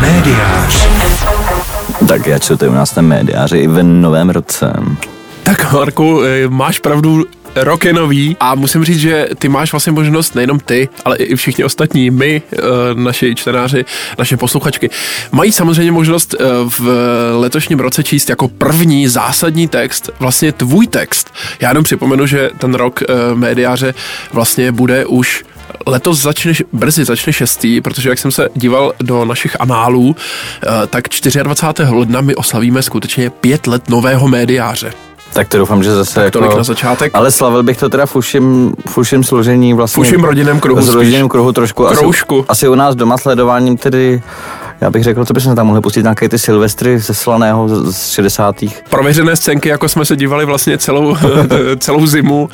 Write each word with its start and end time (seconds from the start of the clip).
Médiář. 0.00 0.88
Tak 2.08 2.26
já 2.26 2.38
čtu 2.38 2.56
u 2.68 2.72
nás 2.72 2.90
ten 2.90 3.06
médiáři 3.06 3.58
i 3.58 3.66
v 3.66 3.82
novém 3.82 4.30
roce. 4.30 4.72
Tak 5.42 5.72
Marku, 5.72 6.22
eh, 6.22 6.48
máš 6.48 6.78
pravdu, 6.78 7.24
rok 7.54 7.84
je 7.84 7.92
nový 7.92 8.36
a 8.40 8.54
musím 8.54 8.84
říct, 8.84 8.98
že 8.98 9.28
ty 9.38 9.48
máš 9.48 9.72
vlastně 9.72 9.92
možnost, 9.92 10.34
nejenom 10.34 10.60
ty, 10.60 10.88
ale 11.04 11.16
i 11.16 11.36
všichni 11.36 11.64
ostatní, 11.64 12.10
my, 12.10 12.42
eh, 12.52 12.58
naši 12.94 13.34
čtenáři, 13.34 13.84
naše 14.18 14.36
posluchačky, 14.36 14.90
mají 15.32 15.52
samozřejmě 15.52 15.92
možnost 15.92 16.34
eh, 16.34 16.44
v 16.78 16.80
letošním 17.38 17.80
roce 17.80 18.04
číst 18.04 18.30
jako 18.30 18.48
první 18.48 19.08
zásadní 19.08 19.68
text, 19.68 20.10
vlastně 20.18 20.52
tvůj 20.52 20.86
text. 20.86 21.34
Já 21.60 21.68
jenom 21.68 21.84
připomenu, 21.84 22.26
že 22.26 22.50
ten 22.58 22.74
rok 22.74 23.02
médiáře 23.34 23.94
vlastně 24.32 24.72
bude 24.72 25.06
už 25.06 25.44
letos 25.86 26.22
začne, 26.22 26.52
brzy 26.72 27.04
začne 27.04 27.32
šestý, 27.32 27.80
protože 27.80 28.08
jak 28.08 28.18
jsem 28.18 28.30
se 28.30 28.48
díval 28.54 28.92
do 29.00 29.24
našich 29.24 29.60
análů, 29.60 30.16
tak 30.90 31.04
24. 31.42 31.90
ledna 31.90 32.20
my 32.20 32.34
oslavíme 32.34 32.82
skutečně 32.82 33.30
pět 33.30 33.66
let 33.66 33.88
nového 33.88 34.28
médiáře. 34.28 34.92
Tak 35.32 35.48
to 35.48 35.58
doufám, 35.58 35.82
že 35.82 35.94
zase 35.94 36.14
tak 36.14 36.34
jako... 36.34 36.56
na 36.56 36.64
začátek. 36.64 37.14
Ale 37.14 37.30
slavil 37.30 37.62
bych 37.62 37.78
to 37.78 37.88
teda 37.88 38.06
v 38.06 38.16
uším, 38.16 38.74
v 38.86 38.98
uším 38.98 39.24
složení 39.24 39.74
vlastně. 39.74 40.04
V 40.04 40.06
uším 40.06 40.24
rodinném 40.24 40.60
kruhu. 40.60 40.82
V 40.82 40.90
rodinném 40.90 41.28
kruhu 41.28 41.52
trošku. 41.52 41.84
Kroužku. 41.84 42.38
Asi, 42.38 42.48
asi 42.48 42.68
u 42.68 42.74
nás 42.74 42.94
doma 42.94 43.18
sledováním 43.18 43.76
tedy 43.76 44.22
já 44.80 44.90
bych 44.90 45.04
řekl, 45.04 45.24
co 45.24 45.32
bychom 45.32 45.54
tam 45.56 45.66
mohli 45.66 45.80
pustit, 45.82 46.02
nějaké 46.02 46.28
ty 46.28 46.38
Silvestry 46.38 46.98
ze 46.98 47.14
Slaného 47.14 47.68
z 47.92 48.10
60. 48.10 48.56
Prověřené 48.90 49.36
scénky, 49.36 49.68
jako 49.68 49.88
jsme 49.88 50.04
se 50.04 50.16
dívali 50.16 50.44
vlastně 50.44 50.78
celou, 50.78 51.16
celou 51.78 52.06
zimu, 52.06 52.48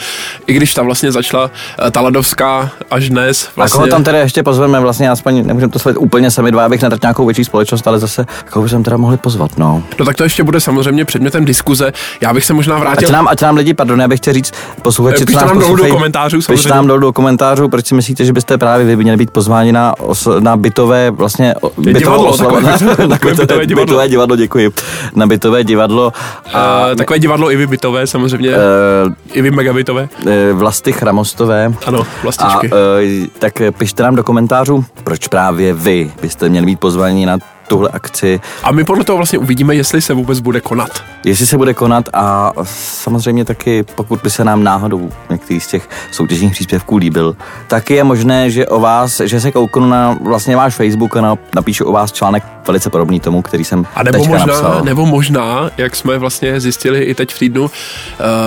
i 0.47 0.53
když 0.53 0.75
tam 0.75 0.87
vlastně 0.87 1.13
začala 1.13 1.51
eh, 1.87 1.91
ta 1.91 2.01
ledovská 2.01 2.71
až 2.91 3.11
dnes. 3.11 3.49
Vlastně. 3.57 3.77
A 3.77 3.79
koho 3.79 3.87
tam 3.91 4.05
teda 4.05 4.19
ještě 4.19 4.43
pozveme, 4.43 4.81
vlastně 4.81 5.11
aspoň 5.11 5.47
nemůžeme 5.47 5.73
to 5.73 5.79
sledovat 5.79 6.05
úplně 6.05 6.31
sami 6.31 6.51
dva, 6.51 6.65
abych 6.65 6.83
netrhl 6.83 7.01
nějakou 7.03 7.27
větší 7.27 7.45
společnost, 7.45 7.87
ale 7.87 7.99
zase 7.99 8.27
koho 8.51 8.63
bychom 8.63 8.83
teda 8.83 8.97
mohli 8.97 9.17
pozvat, 9.17 9.59
no. 9.59 9.83
No 9.99 10.05
tak 10.05 10.17
to 10.17 10.23
ještě 10.23 10.43
bude 10.43 10.61
samozřejmě 10.61 11.05
předmětem 11.05 11.45
diskuze. 11.45 11.93
Já 12.21 12.35
bych 12.35 12.45
se 12.45 12.55
možná 12.55 12.79
vrátil. 12.79 13.09
Ať 13.09 13.13
nám, 13.13 13.29
ať 13.29 13.43
nám 13.43 13.57
lidi, 13.57 13.75
pardon, 13.75 14.01
já 14.01 14.09
bych 14.09 14.21
chtěl 14.21 14.35
říct, 14.35 14.53
posluchači, 14.83 15.27
co 15.27 15.47
nám 15.47 15.59
dolů 15.59 15.77
do 15.77 15.87
komentářů, 15.87 16.43
samozřejmě. 16.43 16.71
nám 16.71 16.87
dolů 16.87 17.01
do 17.01 17.13
komentářů, 17.13 17.69
proč 17.69 17.87
si 17.87 17.95
myslíte, 17.95 18.25
že 18.25 18.33
byste 18.33 18.59
právě 18.59 18.87
vy 18.87 18.97
měli 18.97 19.17
být 19.17 19.31
pozváni 19.31 19.73
na, 19.73 19.95
na 20.41 20.57
bytové, 20.57 21.11
vlastně 21.11 21.55
bytové 21.79 22.14
divadlo, 22.17 22.37
takové, 22.37 23.07
na 23.07 23.19
bytové, 23.37 23.67
divadlo. 23.67 23.87
bytové 23.87 24.09
divadlo, 24.09 24.37
děkuji. 24.37 24.71
Na 25.15 25.27
bytové 25.27 25.65
divadlo. 25.65 26.13
A, 26.53 26.87
uh, 26.91 26.95
takové 26.97 27.19
divadlo 27.19 27.51
i 27.51 27.57
vy 27.57 27.67
bytové 27.67 28.07
samozřejmě, 28.07 28.51
uh, 28.51 29.13
i 29.33 29.43
vy 29.43 29.51
megabitové. 29.51 30.09
Uh, 30.23 30.59
Vlasty 30.59 30.93
Chramostové. 30.93 31.73
Ano, 31.87 32.07
vlastičky. 32.23 32.71
A, 32.71 32.75
uh, 32.75 33.27
tak 33.39 33.63
pište 33.79 34.03
nám 34.03 34.17
do 34.17 34.25
komentářů, 34.25 34.85
proč 35.05 35.29
právě 35.29 35.73
vy 35.73 36.13
byste 36.23 36.49
měli 36.49 36.67
být 36.67 36.81
pozvaní 36.81 37.27
na 37.27 37.39
tuhle 37.69 37.89
akci. 37.93 38.41
A 38.63 38.73
my 38.73 38.85
podle 38.85 39.05
toho 39.05 39.17
vlastně 39.17 39.39
uvidíme, 39.39 39.75
jestli 39.75 40.01
se 40.01 40.15
vůbec 40.15 40.41
bude 40.41 40.61
konat. 40.61 41.03
Jestli 41.25 41.47
se 41.47 41.57
bude 41.57 41.75
konat 41.75 42.09
a 42.13 42.53
samozřejmě 42.67 43.45
taky, 43.45 43.83
pokud 43.83 44.21
by 44.23 44.31
se 44.31 44.45
nám 44.45 44.65
náhodou 44.65 45.11
některý 45.31 45.61
z 45.61 45.67
těch 45.67 45.89
soutěžních 46.11 46.53
příspěvků 46.53 46.97
líbil, 46.97 47.37
tak 47.69 47.91
je 47.91 48.05
možné, 48.05 48.51
že 48.51 48.67
o 48.67 48.81
vás, 48.81 49.21
že 49.25 49.41
se 49.41 49.53
kouknu 49.53 49.87
na 49.89 50.19
vlastně 50.23 50.57
váš 50.57 50.75
Facebook 50.75 51.17
a 51.17 51.39
napíšu 51.55 51.85
o 51.85 51.93
vás 51.93 52.13
článek 52.13 52.45
velice 52.67 52.91
podobný 52.91 53.21
tomu, 53.21 53.43
který 53.43 53.65
jsem 53.65 53.87
a 53.95 54.03
nebo 54.03 54.19
možná, 54.19 54.47
napsal. 54.47 54.81
nebo 54.85 55.07
možná, 55.07 55.71
jak 55.77 55.97
jsme 55.97 56.19
vlastně 56.19 56.61
zjistili 56.61 57.03
i 57.03 57.15
teď 57.15 57.35
v 57.35 57.39
týdnu, 57.39 57.63
uh, 57.63 57.71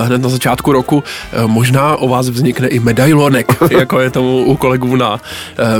hned 0.06 0.22
na 0.22 0.28
začátku 0.28 0.72
roku, 0.72 0.96
uh, 0.96 1.50
možná 1.50 1.96
o 1.96 2.08
vás 2.08 2.28
vznikne 2.28 2.68
i 2.68 2.78
medailonek, 2.78 3.56
jako 3.70 4.00
je 4.00 4.10
tomu 4.10 4.44
u 4.44 4.56
kolegů 4.56 4.96
na 4.96 5.12
uh, 5.12 5.18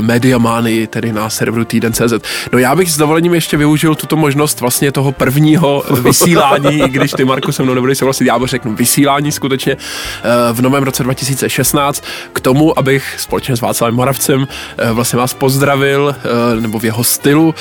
Mediamany, 0.01 0.87
tedy 0.87 1.13
na 1.13 1.29
serveru 1.29 1.65
týden.cz. 1.65 2.13
No 2.53 2.59
já 2.59 2.75
bych 2.75 2.91
s 2.91 2.97
dovolením 2.97 3.28
ještě 3.33 3.57
využil 3.57 3.95
tuto 3.95 4.15
možnost 4.15 4.61
vlastně 4.61 4.91
toho 4.91 5.11
prvního 5.11 5.83
vysílání, 6.01 6.79
když 6.87 7.11
ty, 7.11 7.25
Marku, 7.25 7.51
se 7.51 7.63
mnou 7.63 7.73
nebudeš 7.73 7.97
souhlasit, 7.97 8.25
já 8.25 8.39
řeknu 8.45 8.75
vysílání 8.75 9.31
skutečně 9.31 9.75
uh, 9.75 10.57
v 10.57 10.61
novém 10.61 10.83
roce 10.83 11.03
2016 11.03 12.03
k 12.33 12.39
tomu, 12.39 12.79
abych 12.79 13.15
společně 13.17 13.57
s 13.57 13.61
Václavem 13.61 13.95
Moravcem 13.95 14.41
uh, 14.41 14.47
vlastně 14.91 15.17
vás 15.17 15.33
pozdravil, 15.33 16.15
uh, 16.55 16.61
nebo 16.61 16.79
v 16.79 16.85
jeho 16.85 17.03
stylu, 17.03 17.55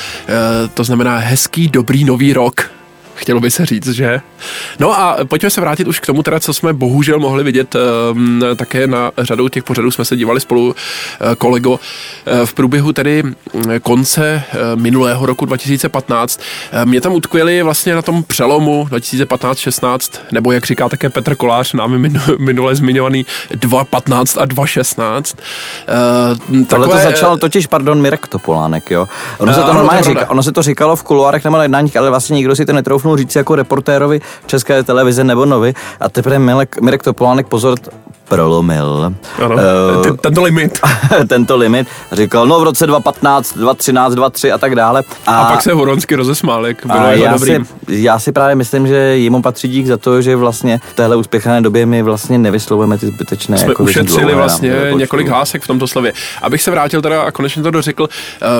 to 0.74 0.84
znamená 0.84 1.16
hezký, 1.16 1.68
dobrý 1.68 2.04
nový 2.04 2.32
rok 2.32 2.77
chtělo 3.18 3.40
by 3.40 3.50
se 3.50 3.66
říct, 3.66 3.88
že? 3.88 4.20
No 4.78 5.00
a 5.00 5.16
pojďme 5.24 5.50
se 5.50 5.60
vrátit 5.60 5.88
už 5.88 6.00
k 6.00 6.06
tomu 6.06 6.22
teda, 6.22 6.40
co 6.40 6.54
jsme 6.54 6.72
bohužel 6.72 7.18
mohli 7.18 7.44
vidět 7.44 7.76
um, 8.12 8.42
také 8.56 8.86
na 8.86 9.10
řadu 9.18 9.48
těch 9.48 9.64
pořadů 9.64 9.90
jsme 9.90 10.04
se 10.04 10.16
dívali 10.16 10.40
spolu 10.40 10.66
uh, 10.66 10.74
kolego 11.38 11.70
uh, 11.70 11.78
v 12.44 12.54
průběhu 12.54 12.92
tedy 12.92 13.22
konce 13.82 14.42
uh, 14.52 14.80
minulého 14.80 15.26
roku 15.26 15.44
2015. 15.44 16.40
Uh, 16.72 16.84
mě 16.84 17.00
tam 17.00 17.12
utkvěli 17.12 17.62
vlastně 17.62 17.94
na 17.94 18.02
tom 18.02 18.22
přelomu 18.22 18.88
2015-16, 18.90 20.18
nebo 20.32 20.52
jak 20.52 20.66
říká 20.66 20.88
také 20.88 21.10
Petr 21.10 21.34
Kolář, 21.34 21.72
námi 21.72 22.10
minule 22.38 22.74
zmiňovaný 22.74 23.26
2.15 23.50 24.42
a 24.42 24.46
2.16. 24.46 25.34
Uh, 26.50 26.66
Tohle 26.66 26.88
to 26.88 26.96
začal 26.96 27.38
totiž, 27.38 27.66
pardon, 27.66 28.00
Mirek 28.00 28.28
Topolánek, 28.28 28.90
jo? 28.90 29.08
Ono 29.38 29.54
se 29.54 29.60
to 29.60 29.72
normálně 29.72 30.02
říká, 30.02 30.30
ono 30.30 30.42
se 30.42 30.52
to 30.52 30.62
říkalo 30.62 30.96
v 30.96 31.02
kuloárech 31.02 31.44
nebo 31.44 31.56
na 31.56 31.62
jednáních, 31.62 31.96
ale 31.96 32.10
vlastně 32.10 32.34
nikdo 32.34 32.56
si 32.56 32.66
to 32.66 32.72
netroufl 32.72 33.07
troufnu 33.08 33.16
říct 33.16 33.36
jako 33.36 33.54
reportérovi 33.54 34.20
České 34.46 34.82
televize 34.82 35.24
nebo 35.24 35.46
Novy. 35.46 35.74
A 36.00 36.08
teprve 36.08 36.38
Mirek, 36.38 36.80
Mirek 36.80 37.02
Topolánek 37.02 37.46
pozor 37.46 37.78
prolomil. 38.28 39.14
Ano, 39.44 39.54
uh, 39.54 40.16
tento 40.16 40.42
limit. 40.42 40.78
tento 41.28 41.56
limit. 41.56 41.88
Říkal, 42.12 42.46
no 42.46 42.60
v 42.60 42.62
roce 42.62 42.86
2015, 42.86 43.54
2013, 43.54 44.14
2023 44.14 44.52
a 44.52 44.58
tak 44.58 44.74
dále. 44.74 45.02
A, 45.26 45.40
a 45.40 45.52
pak 45.52 45.62
se 45.62 45.72
Horonsky 45.72 46.14
rozesmál, 46.14 46.66
jak 46.66 46.86
bylo 46.86 46.98
a 46.98 47.10
jako 47.10 47.24
já 47.24 47.32
dobrý. 47.32 47.52
Si, 47.52 47.62
já 47.88 48.18
si 48.18 48.32
právě 48.32 48.54
myslím, 48.54 48.86
že 48.86 48.94
jemu 48.94 49.42
patří 49.42 49.68
dík 49.68 49.86
za 49.86 49.96
to, 49.96 50.22
že 50.22 50.36
vlastně 50.36 50.80
v 50.90 50.94
téhle 50.94 51.16
úspěchané 51.16 51.60
době 51.60 51.86
my 51.86 52.02
vlastně 52.02 52.38
nevyslovujeme 52.38 52.98
ty 52.98 53.06
zbytečné. 53.06 53.58
Jsme 53.58 53.68
jako 53.68 53.82
ušetřili 53.82 54.34
vlastně 54.34 54.74
několik 54.96 55.28
hásek 55.28 55.62
v 55.62 55.66
tomto 55.66 55.86
slově. 55.86 56.12
Abych 56.42 56.62
se 56.62 56.70
vrátil 56.70 57.02
teda 57.02 57.22
a 57.22 57.30
konečně 57.30 57.62
to 57.62 57.70
dořekl, 57.70 58.08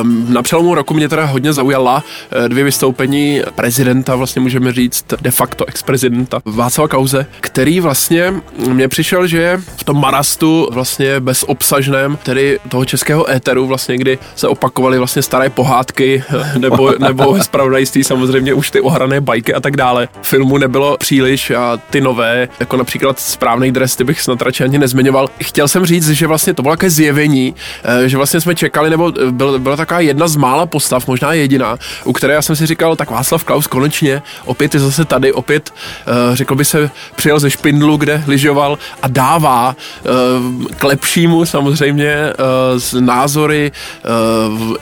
um, 0.03 0.27
na 0.33 0.43
přelomu 0.43 0.75
roku 0.75 0.95
mě 0.95 1.09
teda 1.09 1.25
hodně 1.25 1.53
zaujala 1.53 1.97
uh, 2.43 2.49
dvě 2.49 2.65
vystoupení 2.65 3.43
prezidenta, 3.55 4.17
vlastně 4.17 4.43
můžeme 4.43 4.73
říct 4.73 5.05
de 5.21 5.31
facto 5.31 5.65
ex-prezidenta 5.69 6.41
Václava 6.45 6.89
Kauze, 6.89 7.27
který 7.41 7.81
vlastně 7.81 8.35
mě 8.69 8.89
přišel, 8.89 9.27
že 9.27 9.58
v 9.77 9.85
tom 9.85 10.01
marastu 10.01 10.69
vlastně 10.73 11.21
bezobsažném, 11.21 12.19
tedy 12.23 12.59
toho 12.69 12.85
českého 12.85 13.31
éteru 13.31 13.67
vlastně, 13.67 13.97
kdy 13.97 14.19
se 14.37 14.49
opakovaly 14.49 14.99
vlastně 14.99 15.23
staré 15.23 15.51
pohádky 15.51 16.25
nebo, 16.59 16.93
nebo 16.99 17.43
zpravodajství 17.43 18.05
samozřejmě 18.05 18.55
už 18.55 18.71
ty 18.71 18.81
ohrané 18.81 19.21
bajky 19.21 19.55
a 19.55 19.61
tak 19.61 19.77
dále. 19.77 20.09
Filmu 20.23 20.59
nebylo 20.59 20.97
příliš 20.97 21.51
a 21.51 21.79
ty 21.91 22.01
nové, 22.01 22.49
jako 22.61 22.77
například 22.77 23.21
správný 23.21 23.73
dres, 23.73 23.97
ty 23.97 24.05
bych 24.05 24.21
snad 24.21 24.43
radši 24.43 24.65
ani 24.65 24.79
nezmiňoval. 24.79 25.29
Chtěl 25.43 25.69
jsem 25.69 25.87
říct, 25.87 26.11
že 26.11 26.27
vlastně 26.27 26.55
to 26.55 26.63
bylo 26.63 26.77
také 26.77 26.91
zjevení, 26.91 27.55
eh, 27.85 28.09
že 28.09 28.17
vlastně 28.17 28.41
jsme 28.41 28.55
čekali, 28.55 28.91
nebo 28.91 29.13
byl, 29.31 29.59
byla 29.59 29.77
taková 29.77 30.01
jedna 30.01 30.29
z 30.29 30.37
mála 30.37 30.67
postav, 30.67 31.07
možná 31.07 31.33
jediná, 31.33 31.79
u 32.05 32.13
které 32.13 32.35
já 32.35 32.43
jsem 32.43 32.57
si 32.57 32.67
říkal, 32.67 32.97
tak 32.97 33.11
Václav 33.11 33.45
Klaus 33.45 33.67
konečně 33.67 34.23
opět 34.45 34.75
je 34.75 34.81
zase 34.81 35.05
tady, 35.05 35.33
opět 35.33 35.71
eh, 35.71 36.37
řekl 36.37 36.55
by 36.55 36.65
se 36.65 36.91
přijel 37.17 37.41
ze 37.41 37.51
Špindlu, 37.51 37.97
kde 37.97 38.25
lyžoval 38.27 38.79
a 39.03 39.09
dává 39.09 39.48
dává 39.49 39.77
eh, 39.77 40.75
k 40.75 40.85
lepšímu 40.85 41.45
samozřejmě 41.45 42.33
z 42.77 42.95
eh, 42.95 43.01
názory, 43.01 43.73
eh, 43.73 44.09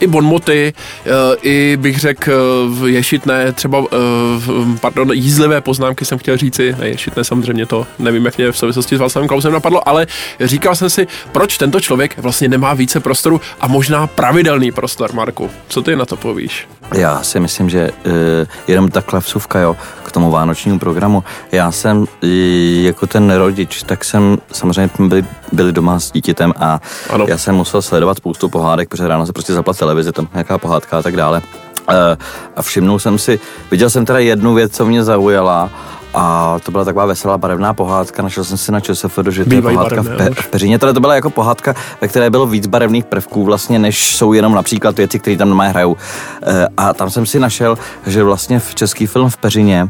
i 0.00 0.06
bonmoty, 0.06 0.72
i 1.42 1.76
bych 1.80 1.98
řekl 1.98 2.32
ješitné, 2.86 3.52
třeba, 3.52 3.84
pardon, 4.80 5.12
jízlivé 5.12 5.60
poznámky 5.60 6.04
jsem 6.04 6.18
chtěl 6.18 6.36
říci, 6.36 6.76
ne 6.78 6.88
ješitné 6.88 7.24
samozřejmě 7.24 7.66
to, 7.66 7.86
nevím, 7.98 8.24
jak 8.24 8.38
mě 8.38 8.52
v 8.52 8.58
souvislosti 8.58 8.96
s 8.96 9.00
Václavem 9.00 9.28
Klausem 9.28 9.52
napadlo, 9.52 9.88
ale 9.88 10.06
říkal 10.40 10.74
jsem 10.74 10.90
si, 10.90 11.06
proč 11.32 11.58
tento 11.58 11.80
člověk 11.80 12.18
vlastně 12.18 12.48
nemá 12.48 12.74
více 12.74 13.00
prostoru 13.00 13.40
a 13.60 13.66
možná 13.66 14.06
pravidelný 14.06 14.72
prostor, 14.72 15.12
Marku. 15.12 15.50
Co 15.68 15.82
ty 15.82 15.96
na 15.96 16.06
to 16.06 16.16
povíš? 16.16 16.68
Já 16.94 17.22
si 17.22 17.40
myslím, 17.40 17.70
že 17.70 17.90
uh, 17.90 18.12
jenom 18.68 18.90
takhle 18.90 19.20
vsuvka, 19.20 19.58
jo, 19.58 19.76
k 20.02 20.12
tomu 20.12 20.30
vánočnímu 20.30 20.78
programu. 20.78 21.24
Já 21.52 21.72
jsem 21.72 22.06
jako 22.82 23.06
ten 23.06 23.34
rodič, 23.34 23.82
tak 23.82 24.04
jsem 24.04 24.38
samozřejmě 24.56 24.90
byli, 24.98 25.24
byli 25.52 25.72
doma 25.72 26.00
s 26.00 26.12
dítětem 26.12 26.52
a 26.56 26.80
ano. 27.10 27.26
já 27.28 27.38
jsem 27.38 27.54
musel 27.54 27.82
sledovat 27.82 28.16
spoustu 28.16 28.48
pohádek, 28.48 28.88
protože 28.88 29.08
ráno 29.08 29.26
se 29.26 29.32
prostě 29.32 29.52
zaplat 29.52 29.78
televize, 29.78 30.12
tam 30.12 30.28
nějaká 30.32 30.58
pohádka 30.58 30.98
a 30.98 31.02
tak 31.02 31.16
dále. 31.16 31.42
Uh, 31.88 31.94
a 32.56 32.62
všimnul 32.62 32.98
jsem 32.98 33.18
si, 33.18 33.40
viděl 33.70 33.90
jsem 33.90 34.04
teda 34.04 34.18
jednu 34.18 34.54
věc, 34.54 34.76
co 34.76 34.86
mě 34.86 35.04
zaujala 35.04 35.70
a 36.14 36.56
to 36.62 36.72
byla 36.72 36.84
taková 36.84 37.06
veselá 37.06 37.38
barevná 37.38 37.74
pohádka, 37.74 38.22
našel 38.22 38.44
jsem 38.44 38.58
si 38.58 38.72
na 38.72 38.80
ČSFD, 38.80 39.28
že 39.30 39.44
to 39.44 39.54
je 39.54 39.62
pohádka 39.62 40.02
barevné, 40.02 40.24
v, 40.24 40.28
pe- 40.28 40.42
v 40.42 40.48
Peřině. 40.48 40.78
Tohle 40.78 40.94
to 40.94 41.00
byla 41.00 41.14
jako 41.14 41.30
pohádka, 41.30 41.74
ve 42.00 42.08
které 42.08 42.30
bylo 42.30 42.46
víc 42.46 42.66
barevných 42.66 43.04
prvků 43.04 43.44
vlastně, 43.44 43.78
než 43.78 44.16
jsou 44.16 44.32
jenom 44.32 44.54
například 44.54 44.96
věci, 44.96 45.18
které 45.18 45.36
tam 45.36 45.48
normálně 45.48 45.70
hrajou. 45.70 45.96
E, 46.42 46.68
a 46.76 46.94
tam 46.94 47.10
jsem 47.10 47.26
si 47.26 47.40
našel, 47.40 47.78
že 48.06 48.22
vlastně 48.24 48.58
v 48.58 48.74
český 48.74 49.06
film 49.06 49.30
v 49.30 49.36
Peřině 49.36 49.88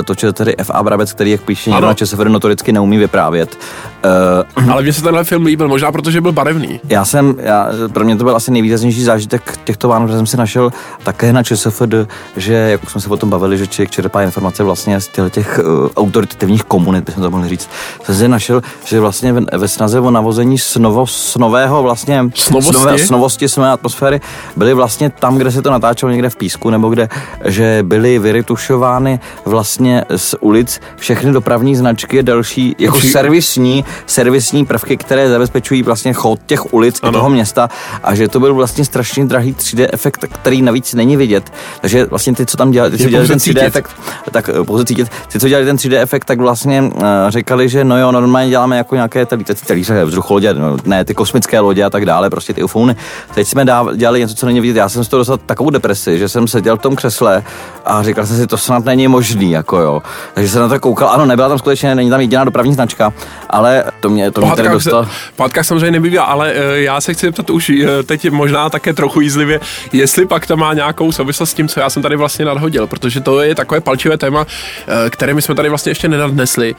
e, 0.00 0.02
točil 0.02 0.32
tedy 0.32 0.54
F.A. 0.58 0.82
Brabec, 0.82 1.12
který 1.12 1.30
jak 1.30 1.40
píše 1.40 1.70
někdo 1.70 1.86
na 1.86 1.94
ČSFD 1.94 2.18
notoricky 2.18 2.72
neumí 2.72 2.98
vyprávět, 2.98 3.58
Uh, 4.04 4.70
Ale 4.70 4.82
mně 4.82 4.92
se 4.92 5.02
tenhle 5.02 5.24
film 5.24 5.44
líbil, 5.44 5.68
možná 5.68 5.92
protože 5.92 6.20
byl 6.20 6.32
barevný. 6.32 6.80
Já 6.88 7.04
jsem, 7.04 7.34
já, 7.38 7.68
pro 7.92 8.04
mě 8.04 8.16
to 8.16 8.24
byl 8.24 8.36
asi 8.36 8.50
nejvýraznější 8.50 9.04
zážitek 9.04 9.58
těchto 9.64 9.88
Vánoc, 9.88 10.10
že 10.10 10.16
jsem 10.16 10.26
si 10.26 10.36
našel 10.36 10.72
také 11.02 11.32
na 11.32 11.42
ČSFD, 11.42 11.94
že 12.36 12.54
jak 12.54 12.82
už 12.82 12.92
jsme 12.92 13.00
se 13.00 13.08
o 13.08 13.16
tom 13.16 13.30
bavili, 13.30 13.58
že 13.58 13.66
člověk 13.66 13.90
čerpá 13.90 14.22
informace 14.22 14.62
vlastně 14.62 15.00
z 15.00 15.08
těch, 15.08 15.32
těch 15.32 15.60
uh, 15.64 15.88
autoritativních 15.96 16.64
komunit, 16.64 17.04
bychom 17.04 17.22
to 17.22 17.30
mohli 17.30 17.48
říct, 17.48 17.68
jsem 18.02 18.14
si 18.14 18.28
našel, 18.28 18.62
že 18.84 19.00
vlastně 19.00 19.32
ve, 19.32 19.40
ve 19.58 19.68
snaze 19.68 20.00
o 20.00 20.10
navození 20.10 20.58
snovo, 20.58 21.06
snového 21.06 21.82
vlastně 21.82 22.30
snovosti? 22.34 22.72
Snové, 22.72 22.98
snovosti 22.98 23.48
snové 23.48 23.70
atmosféry 23.70 24.20
byly 24.56 24.74
vlastně 24.74 25.10
tam, 25.10 25.36
kde 25.36 25.50
se 25.50 25.62
to 25.62 25.70
natáčelo 25.70 26.12
někde 26.12 26.30
v 26.30 26.36
písku, 26.36 26.70
nebo 26.70 26.88
kde, 26.88 27.08
že 27.44 27.78
byly 27.82 28.18
vyretušovány 28.18 29.20
vlastně 29.44 30.04
z 30.16 30.34
ulic 30.40 30.80
všechny 30.96 31.32
dopravní 31.32 31.76
značky 31.76 32.22
další 32.22 32.76
jako 32.78 32.98
Vši... 32.98 33.08
servisní, 33.08 33.84
servisní 34.06 34.66
prvky, 34.66 34.96
které 34.96 35.28
zabezpečují 35.28 35.82
vlastně 35.82 36.12
chod 36.12 36.40
těch 36.46 36.74
ulic 36.74 36.98
ano. 37.02 37.10
i 37.10 37.12
toho 37.12 37.30
města 37.30 37.68
a 38.02 38.14
že 38.14 38.28
to 38.28 38.40
byl 38.40 38.54
vlastně 38.54 38.84
strašně 38.84 39.24
drahý 39.24 39.52
3D 39.52 39.88
efekt, 39.92 40.24
který 40.32 40.62
navíc 40.62 40.94
není 40.94 41.16
vidět. 41.16 41.52
Takže 41.80 42.04
vlastně 42.04 42.34
ty, 42.34 42.46
co 42.46 42.56
tam 42.56 42.70
dělali, 42.70 42.90
ty, 42.90 42.98
co 43.02 43.08
dělali 43.10 43.28
ten 43.28 43.38
3D 43.38 43.40
cítit. 43.40 43.62
efekt, 43.62 43.90
tak 44.30 44.48
eh, 44.48 44.64
pouze 44.64 44.84
cítit, 44.84 45.08
ty, 45.32 45.40
co 45.40 45.48
dělali 45.48 45.66
ten 45.66 45.76
3D 45.76 46.00
efekt, 46.00 46.24
tak 46.24 46.38
vlastně 46.38 46.82
uh, 46.82 46.90
říkali, 47.28 47.68
že 47.68 47.84
no 47.84 47.98
jo, 47.98 48.12
normálně 48.12 48.50
děláme 48.50 48.76
jako 48.76 48.94
nějaké 48.94 49.26
talíře 49.66 50.04
vzducholodě, 50.04 50.54
no, 50.54 50.76
ne 50.84 51.04
ty 51.04 51.14
kosmické 51.14 51.60
lodě 51.60 51.84
a 51.84 51.90
tak 51.90 52.06
dále, 52.06 52.30
prostě 52.30 52.54
ty 52.54 52.62
ufouny. 52.62 52.96
Teď 53.34 53.48
jsme 53.48 53.66
dělali 53.94 54.20
něco, 54.20 54.34
co 54.34 54.46
není 54.46 54.60
vidět. 54.60 54.76
Já 54.76 54.88
jsem 54.88 55.04
z 55.04 55.08
toho 55.08 55.18
dostal 55.18 55.38
takovou 55.38 55.70
depresi, 55.70 56.18
že 56.18 56.28
jsem 56.28 56.48
seděl 56.48 56.76
v 56.76 56.80
tom 56.80 56.96
křesle 56.96 57.42
a 57.84 58.02
říkal 58.02 58.26
jsem 58.26 58.36
si, 58.36 58.46
to 58.46 58.56
snad 58.56 58.84
není 58.84 59.08
možný, 59.08 59.50
jako 59.50 59.78
jo. 59.78 60.02
Takže 60.34 60.50
jsem 60.50 60.62
na 60.62 60.68
to 60.68 60.80
koukal, 60.80 61.08
ano, 61.08 61.26
nebyla 61.26 61.48
tam 61.48 61.58
skutečně, 61.58 61.94
není 61.94 62.10
tam 62.10 62.20
jediná 62.20 62.44
dopravní 62.44 62.74
značka, 62.74 63.12
ale 63.50 63.83
to 64.00 64.10
mě, 64.10 64.30
to 64.30 64.40
mě 64.40 64.52
tady 64.56 64.68
dostalo. 64.68 65.06
Pátka 65.36 65.64
samozřejmě 65.64 65.90
nebývá, 65.90 66.24
ale 66.24 66.52
uh, 66.52 66.58
já 66.74 67.00
se 67.00 67.14
chci 67.14 67.26
zeptat 67.26 67.50
už 67.50 67.68
uh, 67.68 67.76
teď 68.06 68.30
možná 68.30 68.70
také 68.70 68.92
trochu 68.92 69.20
jízlivě, 69.20 69.60
jestli 69.92 70.26
pak 70.26 70.46
to 70.46 70.56
má 70.56 70.74
nějakou 70.74 71.12
souvislost 71.12 71.50
s 71.50 71.54
tím, 71.54 71.68
co 71.68 71.80
já 71.80 71.90
jsem 71.90 72.02
tady 72.02 72.16
vlastně 72.16 72.44
nadhodil, 72.44 72.86
protože 72.86 73.20
to 73.20 73.40
je 73.40 73.54
takové 73.54 73.80
palčivé 73.80 74.18
téma, 74.18 74.40
uh, 74.40 75.10
které 75.10 75.34
my 75.34 75.42
jsme 75.42 75.54
tady 75.54 75.68
vlastně 75.68 75.90
ještě 75.90 76.08
nenadnesli. 76.08 76.74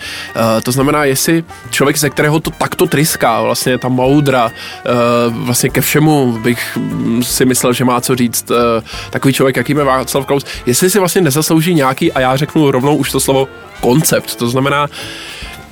To 0.63 0.72
znamená, 0.72 1.06
jestli 1.06 1.44
člověk, 1.69 1.98
ze 1.98 2.10
kterého 2.10 2.40
to 2.40 2.50
takto 2.50 2.86
tryská, 2.86 3.42
vlastně 3.42 3.78
ta 3.78 3.88
moudra, 3.88 4.51
vlastně 5.30 5.69
ke 5.69 5.81
všemu 5.81 6.40
bych 6.44 6.78
si 7.22 7.46
myslel, 7.46 7.74
že 7.74 7.86
má 7.86 8.01
co 8.01 8.16
říct 8.16 8.51
takový 9.10 9.34
člověk, 9.34 9.56
jakým 9.56 9.78
je 9.78 9.84
Václav 9.84 10.25
Klaus, 10.25 10.46
jestli 10.66 10.90
si 10.90 11.00
vlastně 11.00 11.22
nezaslouží 11.22 11.74
nějaký, 11.74 12.12
a 12.12 12.19
já 12.19 12.38
řeknu 12.38 12.72
rovnou 12.72 12.96
už 12.96 13.12
to 13.12 13.19
slovo, 13.19 13.48
koncept. 13.81 14.36
To 14.36 14.50
znamená, 14.50 14.88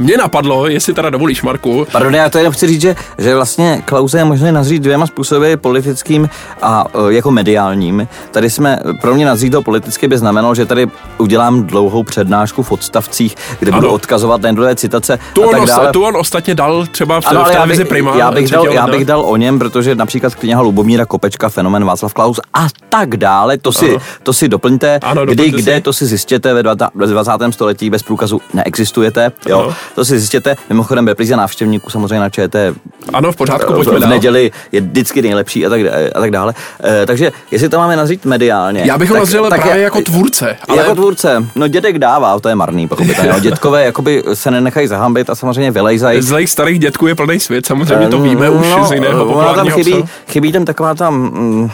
mě 0.04 0.18
napadlo, 0.18 0.68
jestli 0.68 0.94
teda 0.94 1.10
dovolíš, 1.10 1.42
Marku. 1.42 1.88
Pardon, 1.92 2.16
já 2.16 2.30
to 2.30 2.38
jenom 2.38 2.54
chci 2.54 2.68
říct, 2.68 2.82
že, 2.82 2.96
že 3.18 3.36
vlastně 3.36 3.82
Klause 3.86 4.18
je 4.18 4.26
možné 4.26 4.52
nazřít 4.52 4.84
dvěma 4.84 5.08
způsoby, 5.08 5.54
politickým 5.56 6.30
a 6.62 6.96
uh, 6.96 7.10
jako 7.10 7.32
mediálním. 7.32 8.08
Tady 8.32 8.50
jsme, 8.50 8.80
pro 9.02 9.16
mě 9.16 9.26
nazřít 9.26 9.52
to 9.52 9.62
politicky 9.62 10.08
by 10.08 10.18
znamenalo, 10.18 10.56
že 10.56 10.66
tady 10.66 10.88
udělám 11.18 11.64
dlouhou 11.64 12.04
přednášku 12.04 12.64
v 12.64 12.72
odstavcích, 12.72 13.36
kde 13.60 13.72
ano. 13.72 13.82
budu 13.82 13.94
odkazovat 13.94 14.42
na 14.42 14.48
jednotlivé 14.48 14.76
citace 14.76 15.20
tu 15.34 15.44
a 15.44 15.52
tak 15.52 15.62
on, 15.62 15.68
dále. 15.68 15.92
Tu 15.92 16.04
on 16.04 16.18
ostatně 16.18 16.56
dal 16.56 16.86
třeba 16.92 17.22
v, 17.22 17.28
ano, 17.28 17.44
v 17.46 17.52
televizi 17.52 17.86
Prima. 17.86 18.18
Já 18.18 18.32
bych, 18.32 18.50
dal, 18.50 18.66
já 18.68 18.88
bych 18.88 19.06
dal 19.06 19.22
o 19.22 19.38
něm, 19.38 19.60
protože 19.60 19.96
například 19.96 20.36
kniha 20.36 20.62
Lubomíra 20.62 21.06
Kopečka, 21.06 21.50
fenomen 21.50 21.86
Václav 21.86 22.14
Klaus 22.14 22.40
a 22.54 22.68
tak 22.90 23.18
dále, 23.18 23.58
to 23.58 23.72
si, 23.72 23.98
to 24.24 24.34
si 24.34 24.48
doplňte, 24.48 25.00
ano, 25.04 25.26
kdy, 25.26 25.52
kde, 25.52 25.76
si. 25.76 25.82
to 25.82 25.94
si 25.94 26.06
zjistěte 26.06 26.54
ve 26.54 26.64
20. 26.64 27.32
století 27.50 27.90
bez 27.90 28.04
průkazu 28.04 28.42
neexistujete. 28.54 29.32
Jo. 29.48 29.60
Ano 29.60 29.76
to 29.96 30.06
si 30.06 30.20
zjistěte. 30.20 30.56
Mimochodem, 30.70 31.08
repríza 31.08 31.36
návštěvníků 31.36 31.90
samozřejmě 31.90 32.20
na 32.20 32.30
ČT. 32.30 32.76
Ano, 33.14 33.32
v 33.32 33.36
pořádku, 33.36 33.74
pojďme 33.74 34.00
V 34.00 34.08
neděli 34.08 34.52
je 34.72 34.82
vždycky 34.82 35.22
nejlepší 35.22 35.66
a 35.66 35.70
tak, 35.70 35.82
a 36.16 36.20
tak 36.20 36.32
dále. 36.32 36.54
E, 36.84 37.06
takže 37.06 37.32
jestli 37.52 37.70
to 37.70 37.78
máme 37.78 37.96
nazřít 37.96 38.26
mediálně. 38.26 38.82
Já 38.86 38.98
bych 38.98 39.10
ho 39.10 39.18
nazřel 39.18 39.50
tak 39.50 39.62
právě 39.62 39.84
jako 39.84 40.02
tvůrce. 40.02 40.58
Ale... 40.68 40.78
Jako 40.78 40.96
tvůrce. 40.96 41.48
No 41.56 41.68
dědek 41.68 42.00
dává, 42.00 42.40
to 42.40 42.50
je 42.50 42.56
marný, 42.56 42.88
pochopitelně. 42.88 43.42
Dětkové 43.42 43.84
jakoby 43.84 44.24
se 44.34 44.52
nenechají 44.52 44.88
zahambit 44.88 45.30
a 45.30 45.36
samozřejmě 45.36 45.72
vylejzají. 45.72 46.22
Zlejch 46.22 46.50
starých 46.50 46.80
dětků 46.80 47.08
je 47.08 47.16
plný 47.16 47.40
svět, 47.40 47.66
samozřejmě 47.66 48.08
to 48.08 48.22
víme 48.22 48.46
no, 48.46 48.54
už 48.54 48.88
z 48.88 48.92
jiného 48.92 49.54
tam 49.56 49.70
chybí, 49.70 50.04
chybí 50.28 50.52
tam 50.52 50.66
taková 50.66 50.96
tam, 50.96 51.14
mm, 51.14 51.70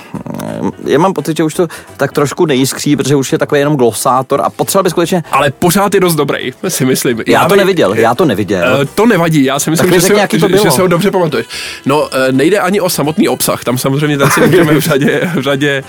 já 0.86 1.00
mám 1.00 1.14
pocit, 1.14 1.38
že 1.38 1.44
už 1.44 1.54
to 1.54 1.68
tak 1.98 2.12
trošku 2.12 2.46
nejiskří, 2.46 2.96
protože 2.96 3.16
už 3.16 3.32
je 3.32 3.38
takový 3.38 3.60
jenom 3.60 3.76
glosátor 3.76 4.42
a 4.44 4.50
potřeboval 4.50 4.84
by 4.84 4.90
skutečně. 4.90 5.24
Ale 5.32 5.52
pořád 5.60 5.94
je 5.94 6.00
dost 6.00 6.16
dobrý, 6.16 6.54
si 6.68 6.86
myslím. 6.86 7.24
Já, 7.28 7.42
já 7.42 7.48
to 7.48 7.54
by... 7.54 7.58
neviděl, 7.58 7.96
já 8.02 8.16
to 8.16 8.26
neviděl. 8.26 8.80
Uh, 8.80 8.86
to 8.96 9.06
nevadí, 9.06 9.44
já 9.44 9.60
si 9.60 9.70
myslím, 9.70 9.94
že, 9.94 10.02
si, 10.02 10.14
to 10.40 10.50
že, 10.50 10.58
že 10.64 10.72
se 10.72 10.82
ho 10.82 10.88
dobře 10.88 11.12
pamatuješ. 11.12 11.48
No, 11.86 12.02
uh, 12.02 12.08
nejde 12.32 12.60
ani 12.60 12.82
o 12.82 12.90
samotný 12.90 13.30
obsah, 13.30 13.64
tam 13.64 13.78
samozřejmě 13.78 14.18
ten 14.18 14.32
si 14.32 14.42
můžeme 14.42 14.74
v 14.74 14.80
řadě, 14.80 15.32
v 15.36 15.42
řadě 15.42 15.84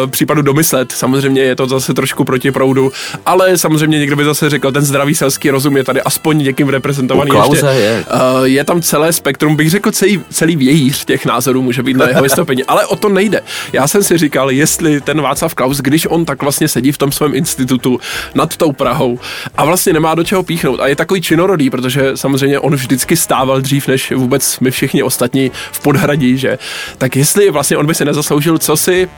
uh, 0.00 0.10
případů 0.10 0.42
domyslet. 0.42 0.92
Samozřejmě 0.92 1.42
je 1.42 1.56
to 1.56 1.66
zase 1.66 1.94
trošku 1.94 2.24
proti 2.24 2.52
proudu, 2.52 2.92
ale 3.26 3.58
samozřejmě 3.58 3.98
někdo 3.98 4.16
by 4.16 4.24
zase 4.24 4.50
řekl, 4.50 4.72
ten 4.72 4.82
zdravý 4.82 5.14
selský 5.14 5.50
rozum 5.50 5.76
je 5.76 5.84
tady 5.84 6.02
aspoň 6.02 6.38
někým 6.38 6.68
reprezentovaný. 6.68 7.30
ještě. 7.50 7.66
Je. 7.66 8.04
Uh, 8.14 8.44
je 8.44 8.64
tam 8.64 8.82
celé 8.82 9.12
spektrum, 9.12 9.56
bych 9.56 9.70
řekl, 9.70 9.90
celý, 9.90 10.20
celý 10.30 10.56
vějíř 10.56 11.04
těch 11.04 11.26
názorů 11.26 11.62
může 11.62 11.82
být 11.82 11.96
na 11.96 12.08
jeho 12.08 12.22
vystoupení, 12.22 12.64
ale 12.64 12.86
o 12.86 12.96
to 12.96 13.08
nejde. 13.08 13.40
Já 13.72 13.88
jsem 13.88 14.02
si 14.02 14.18
říkal, 14.18 14.50
jestli 14.50 15.00
ten 15.00 15.22
Václav 15.22 15.54
Klaus, 15.54 15.78
když 15.78 16.06
on 16.06 16.24
tak 16.24 16.42
vlastně 16.42 16.68
sedí 16.68 16.92
v 16.92 16.98
tom 16.98 17.12
svém 17.12 17.34
institutu 17.34 18.00
nad 18.34 18.56
tou 18.56 18.72
Prahou 18.72 19.18
a 19.56 19.64
vlastně 19.64 19.92
nemá 19.92 20.14
do 20.14 20.24
čeho 20.24 20.42
píchnout 20.42 20.80
a 20.80 20.86
je 20.86 20.96
takový 20.96 21.20
činorodý, 21.36 21.70
protože 21.70 22.16
samozřejmě 22.16 22.58
on 22.58 22.74
vždycky 22.74 23.16
stával 23.16 23.60
dřív 23.60 23.88
než 23.88 24.12
vůbec 24.12 24.60
my 24.60 24.70
všichni 24.70 25.02
ostatní 25.02 25.50
v 25.72 25.80
podhradí, 25.80 26.38
že? 26.38 26.58
Tak 26.98 27.16
jestli 27.16 27.50
vlastně 27.50 27.76
on 27.76 27.86
by 27.86 27.94
si 27.94 28.04
nezasloužil 28.04 28.58
co 28.58 28.76
si 28.76 29.08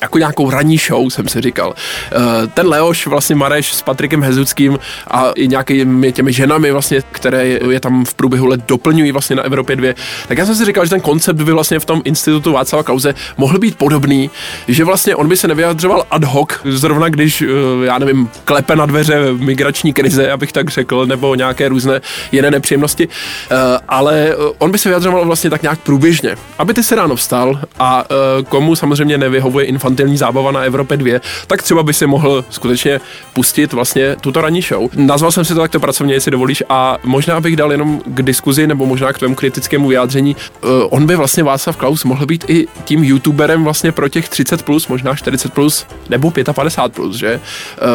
jako 0.00 0.18
nějakou 0.18 0.50
ranní 0.50 0.78
show, 0.78 1.10
jsem 1.10 1.28
si 1.28 1.40
říkal. 1.40 1.74
Eh, 2.12 2.46
ten 2.46 2.66
Leoš, 2.66 3.06
vlastně 3.06 3.36
Mareš 3.36 3.72
s 3.72 3.82
Patrikem 3.82 4.22
Hezuckým 4.22 4.78
a 5.08 5.30
i 5.30 5.48
nějakými 5.48 6.12
těmi 6.12 6.32
ženami, 6.32 6.72
vlastně, 6.72 7.02
které 7.12 7.46
je 7.46 7.80
tam 7.80 8.04
v 8.04 8.14
průběhu 8.14 8.46
let 8.46 8.60
doplňují 8.68 9.12
vlastně 9.12 9.36
na 9.36 9.42
Evropě 9.42 9.76
dvě, 9.76 9.94
tak 10.28 10.38
já 10.38 10.46
jsem 10.46 10.54
si 10.54 10.64
říkal, 10.64 10.84
že 10.84 10.90
ten 10.90 11.00
koncept 11.00 11.36
by 11.42 11.52
vlastně 11.52 11.78
v 11.78 11.84
tom 11.84 12.02
institutu 12.04 12.52
Václava 12.52 12.82
Klauze 12.82 13.14
mohl 13.36 13.58
být 13.58 13.78
podobný, 13.78 14.30
že 14.68 14.84
vlastně 14.84 15.16
on 15.16 15.28
by 15.28 15.36
se 15.36 15.48
nevyjadřoval 15.48 16.04
ad 16.10 16.24
hoc, 16.24 16.48
zrovna 16.64 17.08
když, 17.08 17.42
eh, 17.42 17.46
já 17.86 17.98
nevím, 17.98 18.28
klepe 18.44 18.76
na 18.76 18.86
dveře 18.86 19.32
migrační 19.32 19.92
krize, 19.92 20.30
abych 20.30 20.52
tak 20.52 20.70
řekl, 20.70 21.06
nebo 21.06 21.34
nějaké 21.34 21.68
různé 21.68 22.00
jiné 22.32 22.50
nepříjemnosti, 22.50 23.08
eh, 23.50 23.54
ale 23.88 24.36
on 24.58 24.70
by 24.70 24.78
se 24.78 24.88
vyjadřoval 24.88 25.24
vlastně 25.24 25.50
tak 25.50 25.62
nějak 25.62 25.78
průběžně, 25.80 26.36
aby 26.58 26.74
ty 26.74 26.82
se 26.82 26.94
ráno 26.94 27.16
vstal 27.16 27.60
a 27.78 28.04
komu 28.48 28.76
samozřejmě 28.76 29.18
nevyhovuje 29.18 29.66
informace 29.66 29.85
infantilní 29.86 30.16
zábava 30.16 30.52
na 30.52 30.60
Evropě 30.60 30.96
2, 30.96 31.20
tak 31.46 31.62
třeba 31.62 31.82
by 31.82 31.94
si 31.94 32.06
mohl 32.06 32.44
skutečně 32.50 33.00
pustit 33.32 33.72
vlastně 33.72 34.16
tuto 34.20 34.40
ranní 34.40 34.62
show. 34.62 34.90
Nazval 34.94 35.32
jsem 35.32 35.44
si 35.44 35.54
to 35.54 35.60
takto 35.60 35.80
pracovně, 35.80 36.14
jestli 36.14 36.30
dovolíš, 36.30 36.62
a 36.68 36.98
možná 37.04 37.40
bych 37.40 37.56
dal 37.56 37.72
jenom 37.72 38.00
k 38.06 38.22
diskuzi 38.22 38.66
nebo 38.66 38.86
možná 38.86 39.12
k 39.12 39.18
tvému 39.18 39.34
kritickému 39.34 39.88
vyjádření. 39.88 40.36
Uh, 40.64 40.70
on 40.90 41.06
by 41.06 41.16
vlastně 41.16 41.42
Václav 41.42 41.76
Klaus 41.76 42.04
mohl 42.04 42.26
být 42.26 42.44
i 42.48 42.66
tím 42.84 43.04
youtuberem 43.04 43.64
vlastně 43.64 43.92
pro 43.92 44.08
těch 44.08 44.28
30 44.28 44.62
plus, 44.62 44.88
možná 44.88 45.14
40 45.14 45.52
plus 45.52 45.86
nebo 46.08 46.30
55 46.30 46.94
plus, 46.94 47.16
že? 47.16 47.40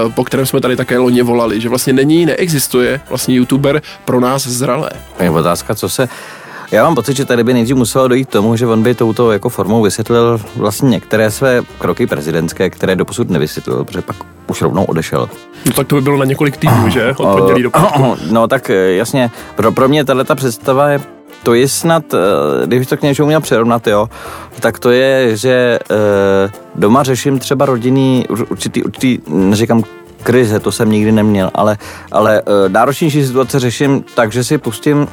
Uh, 0.06 0.12
po 0.12 0.24
kterém 0.24 0.46
jsme 0.46 0.62
tady 0.62 0.76
také 0.76 0.98
loni 0.98 1.22
volali, 1.22 1.62
že 1.62 1.70
vlastně 1.70 1.94
není, 1.94 2.26
neexistuje 2.26 3.02
vlastně 3.10 3.36
youtuber 3.36 3.82
pro 4.06 4.20
nás 4.20 4.48
zralé. 4.48 4.90
Je 5.20 5.30
otázka, 5.30 5.76
co 5.76 5.90
se 5.90 6.10
já 6.72 6.84
mám 6.84 6.96
pocit, 6.96 7.18
že 7.18 7.26
tady 7.26 7.44
by 7.44 7.54
nejdřív 7.54 7.78
muselo 7.78 8.08
dojít 8.08 8.26
k 8.26 8.32
tomu, 8.32 8.56
že 8.56 8.68
on 8.68 8.84
by 8.84 8.96
touto 8.96 9.32
jako 9.32 9.50
formou 9.50 9.82
vysvětlil 9.82 10.42
vlastně 10.56 10.90
některé 10.90 11.32
své 11.32 11.62
kroky 11.78 12.08
prezidentské, 12.08 12.70
které 12.70 12.96
doposud 12.96 13.30
nevysvětlil, 13.30 13.84
protože 13.84 14.02
pak 14.02 14.16
už 14.48 14.62
rovnou 14.62 14.84
odešel. 14.84 15.30
No 15.66 15.74
tak 15.74 15.88
to 15.88 15.96
by 15.96 16.02
bylo 16.02 16.18
na 16.18 16.26
několik 16.26 16.58
týdnů, 16.58 16.90
že? 16.90 17.14
Od 17.18 17.38
pondělí 17.38 17.64
do 17.64 17.72
No 18.32 18.48
tak 18.48 18.70
eh, 18.70 18.94
jasně, 18.94 19.32
pro, 19.56 19.72
pro 19.72 19.88
mě 19.88 20.06
tahle 20.06 20.26
představa 20.36 20.90
je 20.90 21.02
to 21.44 21.54
je 21.54 21.68
snad, 21.68 22.14
eh, 22.14 22.68
když 22.68 22.88
to 22.88 22.98
k 22.98 23.02
něčemu 23.02 23.28
měl 23.28 23.42
přerovnat, 23.42 23.88
jo, 23.88 24.10
tak 24.60 24.80
to 24.80 24.92
je, 24.92 25.38
že 25.38 25.80
eh, 25.92 26.52
doma 26.76 27.04
řeším 27.04 27.40
třeba 27.40 27.66
rodinný, 27.66 28.26
určitý, 28.50 28.84
určitý, 28.84 29.20
neříkám 29.28 29.84
krize, 30.24 30.60
to 30.60 30.72
jsem 30.72 30.92
nikdy 30.92 31.12
neměl, 31.12 31.52
ale, 31.54 31.78
ale 32.12 32.42
náročnější 32.68 33.26
situace 33.26 33.60
řeším 33.60 34.04
tak, 34.16 34.32
že 34.32 34.44
si 34.44 34.58
pustím 34.58 35.08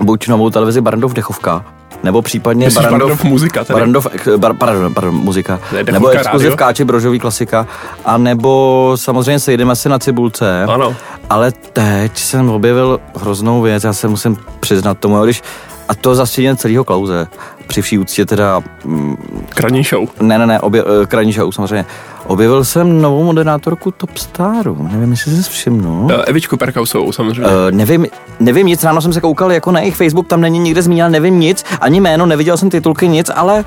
buď 0.00 0.28
novou 0.28 0.50
televizi 0.50 0.80
Barandov 0.80 1.12
Dechovka, 1.12 1.64
nebo 2.02 2.22
případně 2.22 2.70
Barandov, 2.70 3.00
Barandov 3.00 3.24
muzika. 3.24 3.64
Tady. 3.64 3.74
Barandov, 3.74 4.06
bar, 4.36 4.54
pardon, 4.54 4.94
pardon, 4.94 5.14
muzika. 5.14 5.60
Nebo 5.92 6.08
exkluziv 6.08 6.56
Káči 6.56 6.84
Brožový 6.84 7.18
klasika. 7.18 7.66
A 8.04 8.18
nebo 8.18 8.92
samozřejmě 8.94 9.38
sejdeme 9.38 9.76
se 9.76 9.88
na 9.88 9.98
Cibulce. 9.98 10.64
Ano. 10.64 10.96
Ale 11.30 11.52
teď 11.72 12.18
jsem 12.18 12.50
objevil 12.50 13.00
hroznou 13.16 13.62
věc, 13.62 13.84
já 13.84 13.92
se 13.92 14.08
musím 14.08 14.36
přiznat 14.60 14.98
tomu, 14.98 15.24
když 15.24 15.42
a 15.88 15.94
to 15.94 16.14
zastěně 16.14 16.56
celého 16.56 16.84
Klauze. 16.84 17.26
Při 17.66 17.82
vší 17.82 17.98
úctě 17.98 18.26
teda... 18.26 18.62
Mm, 18.84 19.16
Kraní 19.48 19.82
show. 19.82 20.08
Ne, 20.20 20.38
ne, 20.38 20.46
ne, 20.46 20.60
obje, 20.60 20.84
uh, 20.84 21.06
Kraní 21.06 21.32
show 21.32 21.52
samozřejmě. 21.52 21.86
Objevil 22.26 22.64
jsem 22.64 23.02
novou 23.02 23.24
moderátorku 23.24 23.90
Top 23.90 24.16
Staru. 24.16 24.88
Nevím, 24.92 25.10
jestli 25.10 25.32
jsi 25.32 25.50
všimnul. 25.50 26.04
Uh, 26.04 26.12
Evičku 26.26 26.56
Perkausovou 26.56 27.12
samozřejmě. 27.12 27.42
Uh, 27.42 27.50
nevím, 27.70 28.06
nevím 28.40 28.66
nic, 28.66 28.84
ráno 28.84 29.00
jsem 29.00 29.12
se 29.12 29.20
koukal 29.20 29.52
jako 29.52 29.70
na 29.70 29.80
jejich 29.80 29.96
Facebook, 29.96 30.26
tam 30.26 30.40
není 30.40 30.58
nikde 30.58 30.82
zmíněn, 30.82 31.12
nevím 31.12 31.40
nic, 31.40 31.64
ani 31.80 32.00
jméno, 32.00 32.26
neviděl 32.26 32.56
jsem 32.56 32.70
titulky, 32.70 33.08
nic, 33.08 33.30
ale 33.34 33.64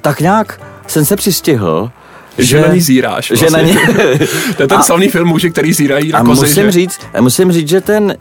tak 0.00 0.20
nějak 0.20 0.60
jsem 0.86 1.04
se 1.04 1.16
přistihl, 1.16 1.90
že, 2.38 2.44
že 2.44 2.60
na 2.60 2.74
ní 2.74 2.80
zíráš. 2.80 3.30
Vlastně. 3.30 3.48
Že 3.48 3.56
na 3.56 3.62
ní... 3.62 3.74
to 4.56 4.62
je 4.62 4.68
ten 4.68 4.78
a, 4.78 4.82
slavný 4.82 5.08
film 5.08 5.28
muži, 5.28 5.50
který 5.50 5.72
zírají 5.72 6.12
na 6.12 6.18
a 6.18 6.24
kozy, 6.24 6.40
musím 6.40 6.64
že? 6.64 6.70
říct, 6.70 7.00
musím 7.20 7.52
říct, 7.52 7.68
že 7.68 7.80
ten 7.80 8.16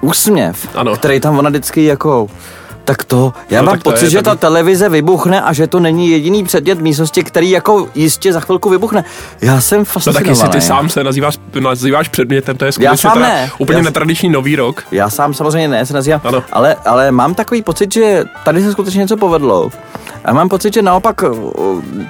úsměv, 0.00 0.68
ano. 0.74 0.96
který 0.96 1.20
tam 1.20 1.38
ona 1.38 1.50
vždycky 1.50 1.84
jako 1.84 2.28
tak 2.90 3.04
to, 3.04 3.32
já 3.50 3.62
no, 3.62 3.66
mám 3.66 3.80
pocit, 3.80 4.04
je, 4.04 4.10
že 4.10 4.22
ta 4.22 4.34
televize 4.34 4.88
vybuchne 4.88 5.42
a 5.42 5.52
že 5.52 5.66
to 5.66 5.80
není 5.80 6.10
jediný 6.10 6.44
předmět 6.44 6.80
místnosti, 6.80 7.24
který 7.24 7.50
jako 7.50 7.88
jistě 7.94 8.32
za 8.32 8.40
chvilku 8.40 8.70
vybuchne. 8.70 9.04
Já 9.40 9.60
jsem 9.60 9.84
fascinovaný. 9.84 10.28
No 10.28 10.34
tak 10.34 10.42
jestli 10.42 10.60
ty 10.60 10.66
sám 10.66 10.88
se 10.88 11.04
nazýváš, 11.04 11.38
nazýváš 11.60 12.08
předmětem, 12.08 12.56
to 12.56 12.64
je 12.64 12.72
skutečně 12.72 13.10
teda 13.10 13.28
ne. 13.28 13.50
úplně 13.58 13.78
já, 13.78 13.82
netradiční 13.82 14.28
nový 14.28 14.56
rok. 14.56 14.82
Já 14.92 15.10
sám 15.10 15.34
samozřejmě 15.34 15.68
ne, 15.68 15.86
se 15.86 15.94
nazývám, 15.94 16.20
ale, 16.52 16.76
ale 16.84 17.12
mám 17.12 17.34
takový 17.34 17.62
pocit, 17.62 17.94
že 17.94 18.24
tady 18.44 18.62
se 18.62 18.72
skutečně 18.72 18.98
něco 18.98 19.16
povedlo. 19.16 19.70
A 20.24 20.32
mám 20.32 20.48
pocit, 20.48 20.74
že 20.74 20.82
naopak 20.82 21.24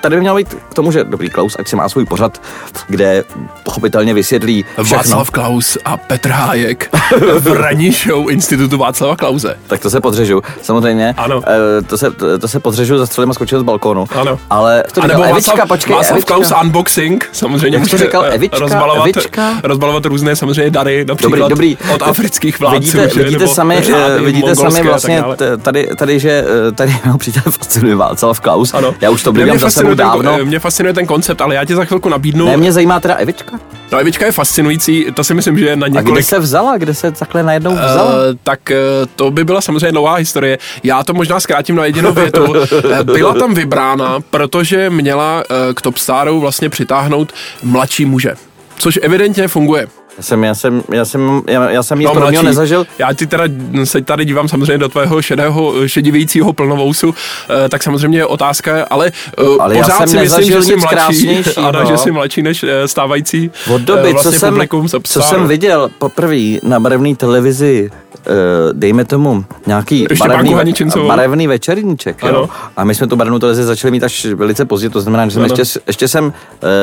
tady 0.01 0.17
by 0.17 0.21
měl 0.21 0.37
být 0.37 0.55
k 0.55 0.75
tomu, 0.75 0.93
že 0.93 1.05
dobrý 1.05 1.31
Klaus, 1.31 1.57
ať 1.59 1.69
si 1.69 1.77
má 1.77 1.89
svůj 1.89 2.05
pořad, 2.05 2.43
kde 2.89 3.25
pochopitelně 3.63 4.15
vysvětlí 4.15 4.65
všechno. 4.83 4.97
Václav 4.97 5.31
Klaus 5.31 5.79
a 5.85 5.97
Petr 5.97 6.31
Hájek 6.31 6.91
v 7.39 7.47
ranní 7.47 7.93
show 7.93 8.31
Institutu 8.31 8.79
Václava 8.79 9.17
Klauze. 9.17 9.57
Tak 9.67 9.81
to 9.81 9.91
se 9.91 10.01
podřežu, 10.01 10.43
samozřejmě. 10.63 11.15
Ano. 11.17 11.43
E, 11.79 11.83
to, 11.83 11.99
se, 11.99 12.11
to, 12.41 12.49
se 12.49 12.61
podřežu, 12.61 12.99
zastřelím 12.99 13.31
a 13.31 13.35
skočil 13.35 13.61
z 13.61 13.63
balkónu. 13.63 14.07
Ano. 14.21 14.39
Ale 14.51 14.85
to 14.93 15.01
říkal, 15.01 15.25
Evička, 15.25 15.53
Václav, 15.53 15.69
počkej, 15.69 15.97
Václav 15.97 16.13
Evička. 16.13 16.35
Klaus 16.35 16.53
unboxing, 16.63 17.29
samozřejmě 17.33 17.79
Jak 17.79 17.89
to 17.89 17.99
říkal, 17.99 18.25
eh, 18.25 18.31
Evička, 18.31 18.59
rozbalovat, 18.59 19.07
Evička? 19.09 19.61
rozbalovat 19.63 20.05
různé 20.07 20.37
samozřejmě 20.37 20.71
dary, 20.71 21.05
například 21.05 21.49
dobrý, 21.49 21.77
dobrý. 21.77 21.95
od 21.95 22.03
afrických 22.03 22.61
vládců. 22.61 22.81
Vidíte, 22.81 23.07
vidíte 23.07 23.39
nebo 23.39 23.55
sami, 23.55 23.83
vidíte 24.25 24.57
sami 24.57 24.83
vlastně 24.83 25.25
tady, 25.63 25.89
tady, 25.97 26.21
že 26.21 26.45
tady 26.75 26.97
přítele 27.19 27.45
fascinuje 27.53 27.97
Václav 28.01 28.41
Klaus. 28.41 28.75
Ano. 28.75 28.95
Já 29.01 29.11
už 29.11 29.23
to 29.23 29.33
blídám 29.33 29.59
za 29.59 29.71
sebou 29.71 29.95
dávno. 29.95 30.37
Ten, 30.37 30.47
mě 30.47 30.59
fascinuje 30.59 30.95
ten 30.95 31.07
koncept, 31.07 31.41
ale 31.41 31.55
já 31.55 31.65
ti 31.65 31.75
za 31.75 31.85
chvilku 31.85 32.09
nabídnu. 32.09 32.47
Ne, 32.47 32.57
mě 32.57 32.73
zajímá 32.73 33.01
teda 33.01 33.15
Evička. 33.15 33.59
No 33.93 33.99
Evička 33.99 34.27
je 34.27 34.33
fascinující, 34.33 35.07
to 35.15 35.25
si 35.25 35.35
myslím, 35.35 35.59
že 35.59 35.67
je 35.67 35.77
na 35.77 35.87
několik... 35.87 36.09
A 36.09 36.13
kde 36.13 36.23
se 36.23 36.39
vzala, 36.39 36.79
kde 36.79 36.95
se 36.95 37.11
takhle 37.13 37.43
najednou 37.43 37.75
vzala? 37.75 38.05
Uh, 38.05 38.21
tak 38.45 38.61
uh, 38.71 38.77
to 39.17 39.31
by 39.31 39.45
byla 39.45 39.61
samozřejmě 39.61 39.93
dlouhá 39.93 40.15
historie. 40.15 40.59
Já 40.83 41.05
to 41.05 41.15
možná 41.15 41.41
zkrátím 41.41 41.77
na 41.77 41.85
jedinou 41.85 42.13
větu. 42.13 42.55
byla 43.03 43.35
tam 43.35 43.55
vybrána, 43.55 44.19
protože 44.31 44.91
měla 44.91 45.37
uh, 45.37 45.75
k 45.75 45.83
Top 45.83 45.99
Staru 45.99 46.41
vlastně 46.41 46.69
přitáhnout 46.69 47.33
mladší 47.63 48.05
muže. 48.05 48.35
Což 48.77 48.99
evidentně 49.03 49.49
funguje. 49.49 49.87
Já 50.17 50.23
jsem, 50.23 50.45
já 50.45 50.55
jsem, 50.55 50.83
já 50.93 51.05
jsem, 51.05 51.43
já, 51.47 51.71
já 51.71 51.83
jsem 51.83 52.03
no, 52.03 52.13
pro 52.13 52.31
nezažil. 52.31 52.87
Já 52.99 53.13
ti 53.13 53.27
teda 53.27 53.45
se 53.85 54.01
tady 54.01 54.25
dívám 54.25 54.49
samozřejmě 54.49 54.79
do 54.79 54.89
tvého 54.89 55.23
šedého, 55.23 55.89
šedivějícího 55.89 56.53
plnovousu, 56.53 57.15
eh, 57.65 57.69
tak 57.69 57.83
samozřejmě 57.83 58.19
je 58.19 58.27
otázka, 58.27 58.87
ale, 58.91 59.13
eh, 59.39 59.45
ale 59.61 59.75
pořád 59.75 60.01
já 60.01 60.07
si 60.07 60.17
myslím, 60.17 60.45
že 60.45 60.63
jsi 60.63 60.77
mladší, 60.77 61.43
ano, 61.57 61.85
že 61.89 61.97
jsi 61.97 62.11
mladší 62.11 62.43
než 62.43 62.63
eh, 62.63 62.89
stávající 62.89 63.51
Od 63.75 63.81
doby, 63.81 64.13
vlastně 64.13 64.33
co, 64.33 64.39
jsem, 64.39 64.69
co 65.03 65.23
jsem 65.23 65.49
viděl 65.49 65.91
poprvé 65.99 66.59
na 66.63 66.81
barevné 66.81 67.17
televizi 67.17 67.91
uh, 68.27 68.33
dejme 68.73 69.05
tomu, 69.05 69.45
nějaký 69.67 70.07
barevný, 70.19 70.55
barevný 71.07 71.47
večerníček. 71.47 72.23
Jo? 72.23 72.49
A 72.77 72.85
my 72.85 72.95
jsme 72.95 73.07
tu 73.07 73.17
barevnou 73.17 73.39
televizi 73.39 73.65
začali 73.65 73.91
mít 73.91 74.05
až 74.05 74.25
velice 74.25 74.65
pozdě, 74.65 74.91
to 74.91 75.01
znamená, 75.01 75.29
že 75.29 75.31
jsem 75.31 75.43
ještě, 75.43 75.81
ještě 75.87 76.09
jsem 76.09 76.25
uh, 76.25 76.33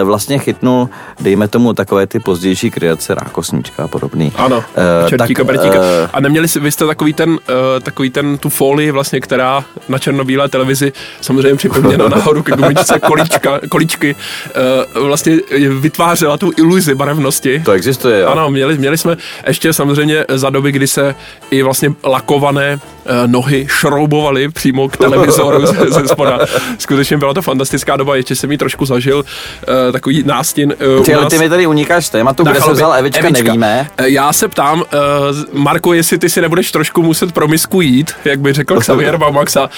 vlastně 0.03 0.39
chytnul, 0.39 0.89
dejme 1.19 1.47
tomu, 1.47 1.73
takové 1.73 2.07
ty 2.07 2.19
pozdější 2.19 2.71
kreace 2.71 3.15
Rákosníčka 3.17 3.83
a 3.83 3.87
podobný. 3.87 4.31
Ano, 4.35 4.57
uh, 4.57 5.09
čertíka, 5.09 5.43
tak, 5.43 5.57
Uh, 5.67 5.81
a 6.13 6.19
neměli 6.19 6.47
vy 6.61 6.71
jste 6.71 6.85
takový 6.85 7.13
ten, 7.13 7.29
uh, 7.29 7.37
takový 7.81 8.09
ten, 8.09 8.37
tu 8.37 8.49
folii 8.49 8.91
vlastně, 8.91 9.21
která 9.21 9.63
na 9.89 9.99
černobílé 9.99 10.49
televizi 10.49 10.93
samozřejmě 11.21 11.55
připomněna 11.55 12.07
nahoru 12.15 12.43
ke 12.43 12.51
gumičce 12.51 12.99
kolíčka, 12.99 13.59
kolíčky, 13.69 14.15
uh, 14.95 15.07
vlastně 15.07 15.37
vytvářela 15.79 16.37
tu 16.37 16.51
iluzi 16.57 16.95
barevnosti. 16.95 17.61
To 17.65 17.71
existuje, 17.71 18.19
jo. 18.19 18.27
Ano, 18.27 18.49
měli, 18.49 18.77
měli 18.77 18.97
jsme 18.97 19.17
ještě 19.47 19.73
samozřejmě 19.73 20.25
za 20.29 20.49
doby, 20.49 20.71
kdy 20.71 20.87
se 20.87 21.15
i 21.51 21.61
vlastně 21.61 21.93
lakované 22.03 22.79
nohy 23.25 23.67
šroubovali 23.69 24.49
přímo 24.49 24.89
k 24.89 24.97
televizoru 24.97 25.65
ze, 25.65 25.85
ze 25.89 26.07
spoda. 26.07 26.39
Skutečně 26.77 27.17
byla 27.17 27.33
to 27.33 27.41
fantastická 27.41 27.97
doba, 27.97 28.15
ještě 28.15 28.35
jsem 28.35 28.49
mi 28.49 28.57
trošku 28.57 28.85
zažil 28.85 29.17
uh, 29.17 29.91
takový 29.91 30.23
nástin. 30.25 30.73
Uh, 30.97 31.05
ty, 31.05 31.13
nás... 31.13 31.33
ty 31.33 31.39
mi 31.39 31.49
tady 31.49 31.67
unikáš 31.67 32.09
tématu, 32.09 32.43
kde 32.43 32.61
se 32.61 32.71
vzal 32.71 32.93
Evička, 32.93 33.27
Evička, 33.27 33.43
nevíme. 33.43 33.87
Já 34.03 34.33
se 34.33 34.47
ptám, 34.47 34.83
Marko, 35.53 35.93
jestli 35.93 36.17
ty 36.17 36.29
si 36.29 36.41
nebudeš 36.41 36.71
trošku 36.71 37.03
muset 37.03 37.31
promisku 37.31 37.81
jít, 37.81 38.11
jak 38.25 38.39
by 38.39 38.53
řekl 38.53 38.79
Xavier 38.79 39.17
Baumaxa. 39.17 39.69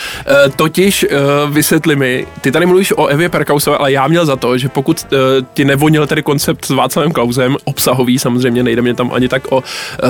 Totiž 0.55 1.05
vysvětli 1.49 1.95
mi, 1.95 2.27
ty 2.41 2.51
tady 2.51 2.65
mluvíš 2.65 2.93
o 2.97 3.05
Evě 3.05 3.29
Perkausové, 3.29 3.77
ale 3.77 3.91
já 3.91 4.07
měl 4.07 4.25
za 4.25 4.35
to, 4.35 4.57
že 4.57 4.69
pokud 4.69 5.05
ti 5.53 5.65
nevonil 5.65 6.07
tedy 6.07 6.23
koncept 6.23 6.65
s 6.65 6.69
Václavem 6.69 7.11
Klausem, 7.11 7.57
obsahový 7.63 8.19
samozřejmě, 8.19 8.63
nejde 8.63 8.81
mě 8.81 8.93
tam 8.93 9.11
ani 9.13 9.27
tak 9.27 9.51
o 9.51 9.63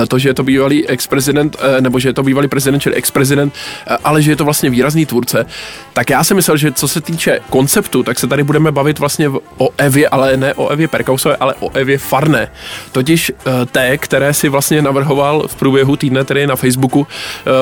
to, 0.08 0.18
že 0.18 0.28
je 0.28 0.34
to 0.34 0.42
bývalý 0.42 0.88
ex 0.88 1.06
prezident, 1.06 1.56
eh, 1.60 1.80
nebo 1.80 1.98
že 1.98 2.08
je 2.08 2.12
to 2.12 2.22
bývalý 2.22 2.48
prezident, 2.48 2.80
čili 2.80 2.94
ex-prezident, 3.10 3.54
eh, 3.86 3.96
ale 4.04 4.22
že 4.22 4.32
je 4.32 4.36
to 4.36 4.44
vlastně 4.44 4.70
výrazný 4.70 5.06
tvůrce, 5.06 5.46
tak 5.92 6.10
já 6.10 6.24
si 6.24 6.34
myslel, 6.34 6.56
že 6.56 6.72
co 6.72 6.88
se 6.88 7.00
týče 7.00 7.40
konceptu, 7.50 8.02
tak 8.02 8.18
se 8.18 8.26
tady 8.26 8.42
budeme 8.42 8.72
bavit 8.72 8.98
vlastně 8.98 9.28
o 9.58 9.68
Evě, 9.78 10.08
ale 10.08 10.36
ne 10.36 10.54
o 10.54 10.68
Evě 10.68 10.88
Perkausové, 10.88 11.36
ale 11.36 11.54
o 11.60 11.70
Evě 11.74 11.98
Farné. 11.98 12.50
Totiž 12.92 13.32
eh, 13.32 13.66
té, 13.66 13.98
které 13.98 14.34
si 14.34 14.48
vlastně 14.48 14.82
navrhoval 14.82 15.48
v 15.48 15.54
průběhu 15.54 15.96
týdne, 15.96 16.24
tedy 16.24 16.46
na 16.46 16.56
Facebooku 16.56 17.06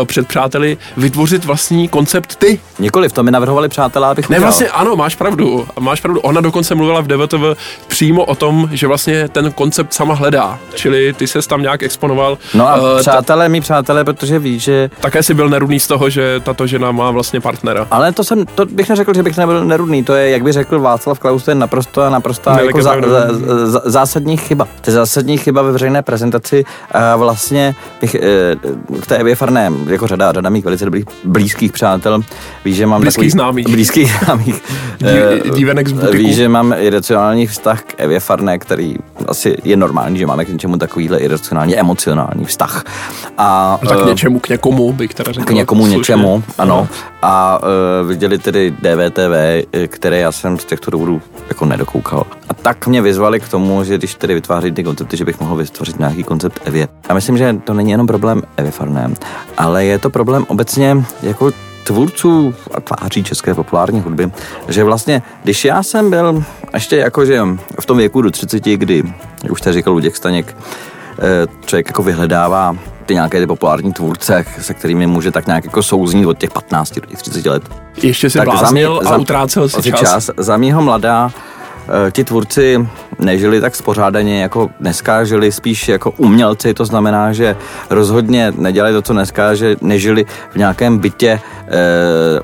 před 0.05 0.29
přáteli, 0.29 0.77
vytvořit 0.97 1.45
vlastní 1.45 1.89
koncept 1.89 2.37
ty. 2.37 2.61
Nikoliv, 2.79 3.13
to 3.13 3.23
mi 3.23 3.31
navrhovali 3.31 3.69
přátelé, 3.69 4.09
abych 4.09 4.29
Ne, 4.29 4.37
udělal. 4.37 4.43
vlastně 4.51 4.69
ano, 4.69 4.97
máš 4.97 5.15
pravdu. 5.17 5.67
Máš 5.81 6.01
pravdu. 6.01 6.21
Ona 6.21 6.41
dokonce 6.41 6.75
mluvila 6.75 7.01
v 7.01 7.07
DVTV 7.07 7.59
přímo 7.89 8.25
o 8.25 8.35
tom, 8.35 8.69
že 8.73 8.87
vlastně 8.87 9.29
ten 9.29 9.53
koncept 9.53 9.95
sama 9.95 10.15
hledá. 10.15 10.59
Čili 10.75 11.13
ty 11.13 11.27
se 11.27 11.39
tam 11.49 11.63
nějak 11.63 11.83
exponoval. 11.83 12.39
No 12.55 12.69
a 12.69 12.77
uh, 12.77 12.99
přátelé, 13.01 13.49
mý 13.49 13.61
přátelé, 13.61 14.05
protože 14.05 14.39
ví, 14.39 14.59
že... 14.59 14.91
Také 15.01 15.23
si 15.23 15.35
byl 15.39 15.49
nerudný 15.49 15.81
z 15.81 15.87
toho, 15.87 16.11
že 16.11 16.41
tato 16.41 16.67
žena 16.67 16.93
má 16.93 17.11
vlastně 17.11 17.41
partnera. 17.41 17.87
Ale 17.91 18.13
to 18.13 18.25
jsem, 18.25 18.47
to 18.55 18.67
bych 18.67 18.89
neřekl, 18.89 19.15
že 19.15 19.23
bych 19.23 19.37
nebyl 19.37 19.65
nerudný. 19.65 20.05
To 20.05 20.15
je, 20.15 20.31
jak 20.31 20.43
by 20.43 20.53
řekl 20.53 20.81
Václav 20.81 21.19
Klaus, 21.19 21.45
to 21.45 21.51
je 21.51 21.55
naprosto 21.55 22.03
a 22.03 22.11
naprosto 22.11 22.51
jako 22.51 22.83
za, 22.83 22.95
za, 23.07 23.27
za, 23.67 23.83
zásadní 23.85 24.37
chyba. 24.37 24.69
To 24.81 24.91
je 24.91 24.95
zásadní 24.95 25.39
chyba 25.39 25.63
ve 25.63 25.73
veřejné 25.73 26.03
prezentaci. 26.03 26.65
A 26.93 27.17
vlastně 27.17 27.75
bych 28.01 28.15
e, 28.15 28.21
k 29.03 29.07
té 29.07 29.17
Evě 29.17 29.35
Farné, 29.35 29.73
jako 29.87 30.07
řada, 30.07 30.33
řada 30.33 30.51
mých 30.51 30.65
velice 30.65 30.85
dobrých 30.85 31.05
blízkých 31.25 31.73
přátel, 31.73 32.21
ví, 32.65 32.75
že 32.75 32.87
mám 32.87 33.01
blízkých 33.01 33.17
takový, 33.17 33.31
známých. 33.31 33.69
Blízkých 33.69 34.17
známých. 34.25 34.63
E, 35.05 35.51
Dívenek 35.51 35.89
z 35.89 35.93
butiku. 35.93 36.13
Ví, 36.13 36.35
že 36.35 36.49
mám 36.49 36.75
iracionální 36.79 37.47
vztah 37.47 37.83
k 37.83 37.95
Evě 37.97 38.21
Farné, 38.21 38.59
který 38.59 38.97
asi 39.29 39.57
je 39.65 39.77
normální, 39.77 40.19
že 40.19 40.27
máme 40.27 40.45
k 40.45 40.49
něčemu 40.49 40.77
takovýhle 40.77 41.19
iracionální, 41.19 41.77
emocionální 41.77 42.45
vztah. 42.45 42.85
A, 43.39 43.79
no 43.83 43.89
tak 43.89 44.03
k 44.03 44.07
něčemu, 44.07 44.41
k 44.41 44.49
někomu 44.49 44.93
bych 44.93 45.15
teda. 45.15 45.28
K 45.45 45.51
někomu 45.51 45.83
slušně. 45.83 45.99
něčemu, 45.99 46.43
ano. 46.59 46.89
A 47.23 47.61
uh, 48.03 48.09
viděli 48.09 48.39
tedy 48.39 48.71
DVTV, 48.71 49.67
které 49.87 50.19
já 50.19 50.33
jsem 50.33 50.59
z 50.59 50.65
těchto 50.65 50.91
důvodů 50.91 51.23
jako 51.49 51.65
nedokoukal. 51.65 52.27
A 52.49 52.55
tak 52.55 52.87
mě 52.87 53.03
vyzvali 53.03 53.41
k 53.41 53.49
tomu, 53.49 53.85
že 53.85 53.99
když 53.99 54.15
tedy 54.15 54.35
vytváří 54.35 54.73
ty 54.73 54.85
koncepty, 54.85 55.17
že 55.17 55.25
bych 55.25 55.41
mohl 55.41 55.57
vytvořit 55.57 55.99
nějaký 55.99 56.25
koncept 56.25 56.61
Evě. 56.65 56.89
A 57.09 57.15
myslím, 57.15 57.39
že 57.39 57.57
to 57.65 57.75
není 57.75 57.91
jenom 57.91 58.07
problém 58.07 58.43
Evy 58.57 58.71
Farné, 58.71 59.11
ale 59.59 59.85
je 59.85 59.99
to 59.99 60.11
problém 60.11 60.45
obecně 60.49 61.05
jako 61.23 61.51
tvůrců 61.89 62.55
a 62.75 62.81
tváří 62.81 63.25
české 63.25 63.55
populární 63.55 64.01
hudby, 64.01 64.31
že 64.69 64.85
vlastně, 64.85 65.23
když 65.43 65.65
já 65.65 65.83
jsem 65.83 66.11
byl 66.11 66.45
ještě 66.75 66.97
jakože 66.97 67.43
v 67.81 67.87
tom 67.87 67.97
věku 67.97 68.23
do 68.23 68.31
30, 68.31 68.65
kdy, 68.65 69.03
jak 69.43 69.53
už 69.53 69.59
jste 69.59 69.73
říkal 69.73 69.93
Luděk 69.93 70.17
Staněk, 70.17 70.57
člověk 71.67 71.87
jako 71.87 72.03
vyhledává 72.03 72.77
ty 73.07 73.15
nějaké 73.15 73.41
ty 73.41 73.47
populární 73.47 73.93
tvůrce, 73.93 74.45
se 74.61 74.75
kterými 74.75 75.07
může 75.07 75.31
tak 75.31 75.47
nějak 75.47 75.65
jako 75.65 75.83
souznít 75.83 76.27
od 76.27 76.39
těch 76.39 76.51
15 76.51 76.95
do 76.95 77.07
těch 77.07 77.19
30 77.19 77.47
let. 77.47 77.63
Ještě 78.03 78.31
si 78.31 78.41
bláznil 78.41 79.01
a 79.07 79.17
utrácel 79.17 79.69
si 79.69 79.83
čas. 79.83 80.01
čas. 80.01 80.31
Za 80.37 80.57
mýho 80.57 80.83
mladá 80.83 81.31
eh, 81.89 82.11
ti 82.11 82.25
tvůrci 82.25 82.89
nežili 83.19 83.61
tak 83.61 83.77
spořádaně 83.77 84.43
jako 84.43 84.71
dneska, 84.81 85.25
žili 85.25 85.53
spíš 85.53 85.89
jako 85.89 86.11
umělci, 86.11 86.75
to 86.75 86.85
znamená, 86.85 87.33
že 87.33 87.57
rozhodně 87.91 88.53
nedělali 88.57 88.95
to, 88.95 89.03
co 89.03 89.13
dneska, 89.13 89.55
že 89.55 89.77
nežili 89.81 90.27
v 90.51 90.57
nějakém 90.57 90.99
bytě 90.99 91.29
e, 91.29 91.41
e, 91.69 92.41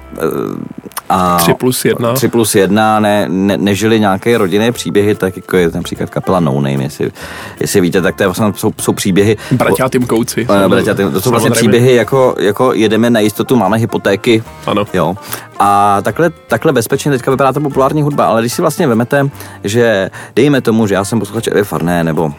A 1.09 1.37
3 1.37 1.55
plus 1.55 1.85
1. 1.85 2.13
3 2.13 2.29
plus 2.29 2.55
1, 2.55 3.01
ne, 3.01 3.27
ne, 3.29 3.57
nežili 3.57 4.01
nějaké 4.01 4.39
rodinné 4.39 4.73
příběhy, 4.73 5.15
tak 5.15 5.37
jako 5.37 5.57
je 5.57 5.71
například 5.75 6.11
kapela 6.11 6.41
No 6.41 6.55
Name, 6.55 6.83
jestli, 6.83 7.13
jestli 7.61 7.81
víte, 7.81 8.03
tak 8.03 8.17
to 8.17 8.23
je 8.23 8.27
vlastně, 8.27 8.53
jsou, 8.57 8.73
jsou 8.81 8.93
příběhy. 8.93 9.37
Bratia 9.53 9.89
Timkouci. 9.89 10.47
Bratia 10.69 10.95
Tim, 10.95 11.13
to 11.13 11.21
jsou 11.21 11.31
vlastně 11.31 11.51
příběhy 11.51 11.95
jako, 11.95 12.35
jako 12.39 12.73
jedeme 12.73 13.11
na 13.11 13.21
jistotu, 13.21 13.57
máme 13.57 13.77
hypotéky. 13.77 14.43
Ano. 14.67 14.85
Jo. 14.95 15.15
A 15.59 15.99
takhle, 16.03 16.31
takhle 16.31 16.73
bezpečně 16.73 17.11
teďka 17.11 17.31
vypadá 17.31 17.53
ta 17.53 17.61
populární 17.61 18.03
hudba, 18.03 18.27
ale 18.27 18.43
když 18.43 18.53
si 18.53 18.63
vlastně 18.63 18.87
vemete, 18.87 19.29
že 19.65 20.11
dejme 20.37 20.61
tomu, 20.61 20.87
že 20.87 20.95
já 20.95 21.05
jsem 21.05 21.19
posluchač 21.19 21.47
Evy 21.47 21.65
Farné, 21.65 22.05
nebo 22.05 22.33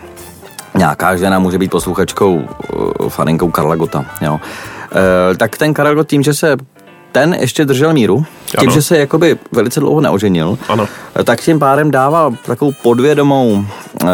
nějaká 0.77 1.15
žena 1.15 1.39
může 1.39 1.57
být 1.57 1.71
posluchačkou, 1.71 2.35
uh, 2.35 3.09
faninkou 3.09 3.51
Karla 3.51 3.75
Gota, 3.75 4.05
jo. 4.21 4.33
Uh, 4.33 5.37
tak 5.37 5.57
ten 5.57 5.73
Karel 5.73 5.95
Gott 5.95 6.07
tím, 6.07 6.23
že 6.23 6.33
se 6.33 6.57
ten 7.15 7.33
ještě 7.39 7.65
držel 7.65 7.93
míru, 7.93 8.25
tím, 8.45 8.59
ano. 8.59 8.71
že 8.71 8.81
se 8.81 8.97
jakoby 8.97 9.37
velice 9.51 9.79
dlouho 9.79 10.01
neoženil, 10.01 10.57
ano. 10.69 10.87
tak 11.23 11.41
tím 11.41 11.59
pádem 11.59 11.91
dával 11.91 12.33
takovou 12.45 12.73
podvědomou 12.81 13.65
e, 14.03 14.07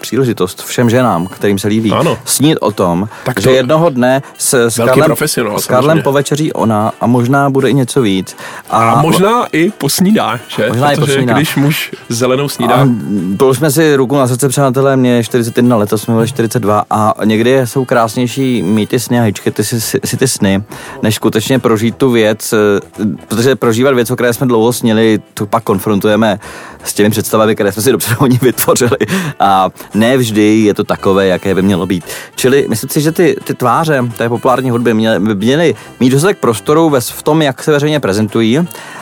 příležitost 0.00 0.62
všem 0.62 0.90
ženám, 0.90 1.26
kterým 1.26 1.58
se 1.58 1.68
líbí, 1.68 1.92
ano. 1.92 2.18
snít 2.24 2.58
o 2.60 2.72
tom, 2.72 3.08
tak 3.24 3.34
to 3.34 3.40
že 3.40 3.50
jednoho 3.50 3.90
dne 3.90 4.22
s, 4.38 4.54
s, 4.54 4.76
Karlem, 4.76 5.16
s 5.56 5.66
Karlem 5.66 6.02
povečeří 6.02 6.52
ona 6.52 6.92
a 7.00 7.06
možná 7.06 7.50
bude 7.50 7.70
i 7.70 7.74
něco 7.74 8.02
víc. 8.02 8.36
A, 8.70 8.90
a 8.90 9.02
možná 9.02 9.46
i 9.52 9.70
posnídá, 9.70 10.38
že? 10.48 10.68
Možná 10.68 10.88
Protože 10.88 11.12
i 11.12 11.16
posnídá. 11.16 11.34
když 11.34 11.56
muž 11.56 11.92
zelenou 12.08 12.48
snídá. 12.48 12.74
A 12.74 12.86
byl 13.10 13.54
jsme 13.54 13.70
si 13.70 13.96
ruku 13.96 14.16
na 14.16 14.26
srdce, 14.26 14.48
přátelé, 14.48 14.96
mě 14.96 15.24
41 15.24 15.76
let, 15.76 15.92
jsme 15.96 16.14
byli 16.14 16.28
42 16.28 16.84
a 16.90 17.14
někdy 17.24 17.60
jsou 17.64 17.84
krásnější 17.84 18.62
mít 18.62 18.88
ty 18.88 19.00
sny 19.00 19.20
a 19.20 19.22
hýčky, 19.22 19.50
ty 19.50 19.64
si, 19.64 19.80
si, 19.80 20.00
si 20.04 20.16
ty 20.16 20.28
sny, 20.28 20.62
než 21.02 21.14
skutečně 21.14 21.58
prožít 21.58 21.96
tu 21.96 22.10
věc, 22.10 22.52
eh, 22.52 22.80
protože 23.28 23.56
prožívat 23.56 23.94
věc, 23.94 24.10
o 24.10 24.14
které 24.14 24.32
jsme 24.32 24.46
dlouho 24.46 24.72
snili, 24.72 25.20
tu 25.34 25.46
pak 25.46 25.64
konfrontujeme 25.64 26.38
s 26.84 26.94
těmi 26.94 27.10
představami, 27.10 27.54
které 27.54 27.72
jsme 27.72 27.82
si 27.82 27.92
dopředu 27.92 28.16
oni 28.20 28.38
vytvořili. 28.42 28.96
A 29.40 29.70
ne 29.94 30.16
vždy 30.16 30.60
je 30.60 30.74
to 30.74 30.84
takové, 30.84 31.26
jaké 31.26 31.54
by 31.54 31.62
mělo 31.62 31.86
být. 31.86 32.04
Čili 32.34 32.66
myslím 32.68 32.90
si, 32.90 33.00
že 33.00 33.12
ty, 33.12 33.36
ty 33.44 33.54
tváře 33.54 34.04
té 34.16 34.28
populární 34.28 34.70
hudby 34.70 34.94
měly, 34.94 35.20
by 35.20 35.34
měly 35.34 35.74
mít 36.00 36.10
dostatek 36.10 36.38
prostoru 36.38 36.92
v 37.00 37.22
tom, 37.22 37.42
jak 37.42 37.62
se 37.62 37.72
veřejně 37.72 38.00
prezentují, 38.00 38.60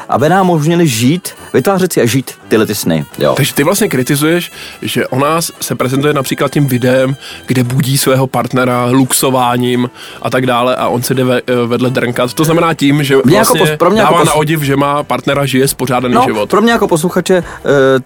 aby 0.08 0.28
nám 0.28 0.50
umožnili 0.50 0.88
žít, 0.88 1.34
vytvářet 1.54 1.92
si 1.92 2.02
a 2.02 2.06
žít 2.06 2.32
tyhle 2.48 2.66
ty 2.66 2.74
sny. 2.74 3.04
Jo. 3.18 3.34
Takže 3.36 3.54
ty 3.54 3.64
vlastně 3.64 3.88
kritizuješ, 3.88 4.52
že 4.82 5.06
o 5.06 5.18
nás 5.18 5.52
se 5.60 5.74
prezentuje 5.74 6.14
například 6.14 6.52
tím 6.52 6.66
videem, 6.66 7.16
kde 7.46 7.64
budí 7.64 7.98
svého 7.98 8.26
partnera 8.26 8.84
luxováním 8.90 9.90
a 10.22 10.30
tak 10.30 10.46
dále 10.46 10.76
a 10.76 10.88
on 10.88 11.02
se 11.02 11.14
jde 11.14 11.24
ve, 11.24 11.42
vedle 11.66 11.90
drnkat. 11.90 12.34
To 12.34 12.44
znamená 12.44 12.74
tím, 12.74 13.04
že 13.04 13.16
mě 13.24 13.36
vlastně 13.36 13.60
jako 13.60 13.70
pos, 13.70 13.78
pro 13.78 13.90
mě 13.90 14.02
dává 14.02 14.10
jako 14.10 14.24
pos... 14.24 14.28
na 14.28 14.34
odiv, 14.34 14.62
že 14.62 14.76
má 14.76 15.02
partnera, 15.02 15.46
žije 15.46 15.68
spořádaný 15.68 16.14
no, 16.14 16.22
život. 16.24 16.50
Pro 16.50 16.62
mě 16.62 16.72
jako 16.72 16.88
posluchače 16.88 17.44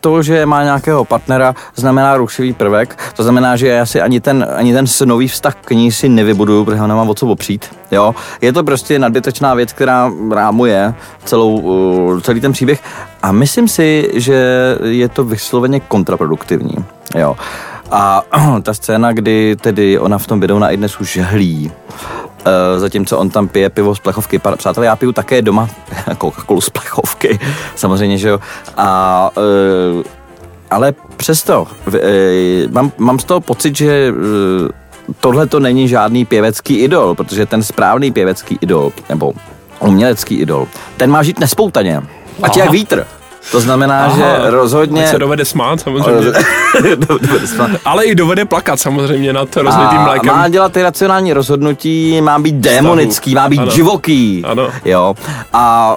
to, 0.01 0.23
že 0.23 0.47
má 0.47 0.63
nějakého 0.63 1.05
partnera, 1.05 1.55
znamená 1.75 2.17
rušivý 2.17 2.53
prvek. 2.53 2.99
To 3.17 3.23
znamená, 3.23 3.57
že 3.57 3.69
já 3.69 3.87
si 3.87 4.01
ani 4.01 4.21
ten, 4.21 4.47
ani 4.57 4.73
ten 4.73 4.87
snový 4.87 5.29
vztah 5.29 5.55
k 5.65 5.71
ní 5.71 5.93
si 5.93 6.09
nevybuduju, 6.09 6.65
protože 6.65 6.81
ho 6.81 6.87
nemám 6.87 7.11
o 7.11 7.15
co 7.15 7.27
opřít. 7.27 7.67
Jo? 7.91 8.15
Je 8.41 8.53
to 8.53 8.65
prostě 8.65 8.99
nadbytečná 8.99 9.55
věc, 9.55 9.73
která 9.73 10.13
rámuje 10.31 10.95
celou, 11.25 11.59
uh, 11.59 12.21
celý 12.21 12.41
ten 12.41 12.53
příběh 12.53 12.81
a 13.23 13.33
myslím 13.33 13.69
si, 13.69 14.11
že 14.15 14.77
je 14.85 15.09
to 15.09 15.25
vysloveně 15.25 15.81
kontraproduktivní. 15.81 16.77
Jo. 17.15 17.37
A 17.91 18.23
ta 18.63 18.75
scéna, 18.75 19.13
kdy 19.13 19.57
tedy 19.61 19.99
ona 19.99 20.19
v 20.19 20.27
tom 20.27 20.41
videu 20.41 20.59
na 20.59 20.71
i 20.71 20.77
dnes 20.77 21.01
už 21.01 21.13
žehlí, 21.13 21.73
zatímco 22.77 23.19
on 23.19 23.31
tam 23.31 23.49
pije 23.49 23.71
pivo 23.71 23.95
z 23.95 23.99
plechovky. 23.99 24.41
Přátelé, 24.57 24.87
já 24.87 24.97
piju 24.97 25.13
také 25.13 25.43
doma 25.43 25.69
Coca-Colu 26.09 26.61
z 26.61 26.71
plechovky, 26.71 27.39
samozřejmě, 27.77 28.19
že 28.19 28.29
jo. 28.29 28.41
A, 28.77 29.31
uh, 29.37 30.03
ale 30.71 30.95
přesto, 31.17 31.67
uh, 31.87 31.95
mám, 32.71 32.93
mám 32.99 33.19
z 33.19 33.25
toho 33.25 33.41
pocit, 33.41 33.77
že 33.77 34.13
tohle 35.21 35.47
to 35.47 35.61
není 35.61 35.89
žádný 35.89 36.25
pěvecký 36.25 36.79
idol, 36.79 37.15
protože 37.15 37.47
ten 37.47 37.63
správný 37.63 38.13
pěvecký 38.13 38.59
idol, 38.61 38.93
nebo 39.09 39.33
umělecký 39.81 40.35
idol, 40.35 40.67
ten 40.97 41.11
má 41.11 41.23
žít 41.23 41.41
nespoutaně. 41.41 42.03
Ať 42.43 42.57
jak 42.57 42.71
vítr. 42.71 43.07
To 43.53 43.61
znamená, 43.61 44.05
Aha, 44.05 44.17
že 44.17 44.51
rozhodně... 44.51 45.05
Ať 45.05 45.11
se 45.11 45.19
dovede 45.19 45.45
smát 45.45 45.81
samozřejmě. 45.81 46.33
dovede 46.97 47.47
smát. 47.47 47.71
Ale 47.85 48.05
i 48.05 48.15
dovede 48.15 48.45
plakat 48.45 48.81
samozřejmě 48.81 49.33
nad 49.33 49.57
rozlitým 49.57 49.99
mlékem. 49.99 50.35
Má 50.35 50.49
dělat 50.49 50.73
ty 50.73 50.83
racionální 50.83 51.33
rozhodnutí, 51.33 52.21
má 52.21 52.39
být 52.39 52.55
démonický, 52.55 53.35
má 53.35 53.49
být 53.49 53.59
ano. 53.59 53.73
divoký. 53.73 54.45
Ano. 54.47 54.69
Jo. 54.85 55.15
A 55.53 55.97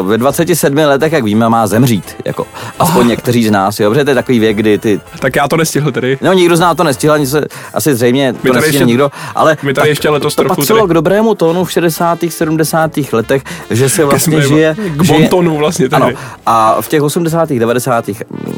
uh, 0.00 0.08
ve 0.08 0.18
27 0.18 0.76
letech, 0.76 1.12
jak 1.12 1.24
víme, 1.24 1.48
má 1.48 1.66
zemřít. 1.66 2.16
Jako. 2.24 2.46
Aspoň 2.78 3.00
oh. 3.00 3.08
někteří 3.08 3.44
z 3.44 3.50
nás, 3.50 3.80
jo. 3.80 3.90
Protože 3.90 4.04
to 4.04 4.10
je 4.10 4.14
takový 4.14 4.38
věk, 4.38 4.56
kdy 4.56 4.78
ty... 4.78 5.00
Tak 5.18 5.36
já 5.36 5.48
to 5.48 5.56
nestihl 5.56 5.92
tedy. 5.92 6.18
No, 6.22 6.32
nikdo 6.32 6.56
z 6.56 6.60
nás 6.60 6.76
to 6.76 6.84
nestihl, 6.84 7.12
ani 7.12 7.26
se, 7.26 7.44
asi 7.74 7.94
zřejmě 7.94 8.32
to 8.32 8.38
nestihl 8.38 8.64
ještě, 8.66 8.84
nikdo. 8.84 9.10
Ale 9.34 9.56
my 9.62 9.74
tady 9.74 9.88
ještě 9.88 10.10
letos 10.10 10.34
to 10.34 10.42
trochu 10.42 10.56
patřilo 10.56 10.78
tady. 10.78 10.90
k 10.90 10.94
dobrému 10.94 11.34
tónu 11.34 11.64
v 11.64 11.72
60. 11.72 12.18
70. 12.28 12.90
letech, 13.12 13.42
že 13.70 13.88
se 13.88 14.04
vlastně 14.04 14.42
žije... 14.42 14.76
K 14.96 15.02
bontonu 15.02 15.56
vlastně 15.56 15.88
tady. 15.88 16.04
Ano. 16.04 16.16
A 16.46 16.73
v 16.80 16.88
těch 16.88 17.02
80. 17.02 17.48
90. 17.48 18.10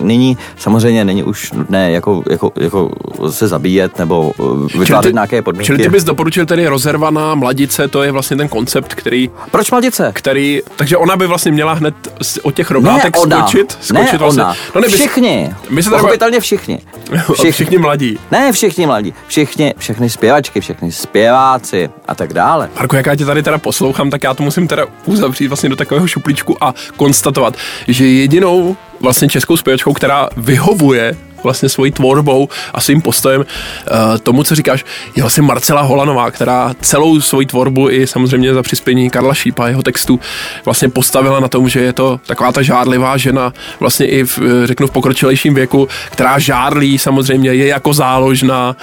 nyní 0.02 0.38
samozřejmě 0.56 1.04
není 1.04 1.22
už 1.22 1.52
nutné 1.52 1.90
jako, 1.90 2.22
jako, 2.30 2.52
jako 2.56 2.90
se 3.30 3.48
zabíjet 3.48 3.98
nebo 3.98 4.32
uh, 4.38 4.66
vytvářet 4.78 5.14
nějaké 5.14 5.42
podmínky. 5.42 5.66
Čili 5.66 5.78
ty 5.78 5.88
bys 5.88 6.04
doporučil 6.04 6.46
tedy 6.46 6.66
rozervaná 6.66 7.34
mladice, 7.34 7.88
to 7.88 8.02
je 8.02 8.12
vlastně 8.12 8.36
ten 8.36 8.48
koncept, 8.48 8.94
který... 8.94 9.30
Proč 9.50 9.70
mladice? 9.70 10.10
Který, 10.14 10.62
takže 10.76 10.96
ona 10.96 11.16
by 11.16 11.26
vlastně 11.26 11.52
měla 11.52 11.72
hned 11.72 11.94
od 12.42 12.54
těch 12.54 12.70
rovnátek 12.70 13.16
ne, 13.16 13.22
ona. 13.22 13.38
skočit? 13.38 13.78
skočit 13.80 14.12
ne, 14.12 14.18
vlastně. 14.18 14.42
ona. 14.42 14.54
No, 14.74 14.80
nebys, 14.80 14.94
všichni. 14.94 15.54
My 15.70 15.82
se 15.82 15.90
Pochopitelně 15.90 16.40
všichni. 16.40 16.80
všichni. 17.32 17.52
všichni 17.52 17.78
mladí. 17.78 18.18
Ne, 18.30 18.52
všichni 18.52 18.86
mladí. 18.86 19.14
Všichni, 19.26 19.74
všechny 19.78 20.10
zpěvačky, 20.10 20.60
všechny 20.60 20.92
zpěváci 20.92 21.90
a 22.08 22.14
tak 22.14 22.32
dále. 22.32 22.68
Marko, 22.76 22.96
jak 22.96 23.06
já 23.06 23.16
tě 23.16 23.24
tady 23.24 23.42
teda 23.42 23.58
poslouchám, 23.58 24.10
tak 24.10 24.24
já 24.24 24.34
to 24.34 24.42
musím 24.42 24.68
teda 24.68 24.86
uzavřít 25.04 25.48
vlastně 25.48 25.68
do 25.68 25.76
takového 25.76 26.06
šuplíčku 26.06 26.64
a 26.64 26.74
konstatovat, 26.96 27.54
že 27.88 28.05
jedinou 28.08 28.76
vlastně 29.00 29.28
českou 29.28 29.56
zpěvačkou, 29.56 29.92
která 29.92 30.28
vyhovuje 30.36 31.16
vlastně 31.46 31.68
svojí 31.68 31.92
tvorbou 31.92 32.48
a 32.74 32.80
svým 32.80 33.00
postojem 33.02 33.40
uh, 33.40 34.18
tomu, 34.18 34.42
co 34.42 34.54
říkáš, 34.54 34.84
je 35.16 35.22
vlastně 35.22 35.42
Marcela 35.42 35.82
Holanová, 35.82 36.30
která 36.30 36.74
celou 36.80 37.20
svoji 37.20 37.46
tvorbu 37.46 37.90
i 37.90 38.06
samozřejmě 38.06 38.54
za 38.54 38.62
přispění 38.62 39.10
Karla 39.10 39.34
Šípa, 39.34 39.68
jeho 39.68 39.82
textu, 39.82 40.20
vlastně 40.64 40.88
postavila 40.88 41.40
na 41.40 41.48
tom, 41.48 41.68
že 41.68 41.80
je 41.80 41.92
to 41.92 42.20
taková 42.26 42.52
ta 42.52 42.62
žádlivá 42.62 43.16
žena, 43.16 43.52
vlastně 43.80 44.06
i 44.06 44.24
v, 44.24 44.38
řeknu 44.64 44.86
v 44.86 44.90
pokročilejším 44.90 45.54
věku, 45.54 45.88
která 46.10 46.38
žádlí 46.38 46.98
samozřejmě, 46.98 47.54
je 47.54 47.66
jako 47.66 47.92
záložná, 47.94 48.76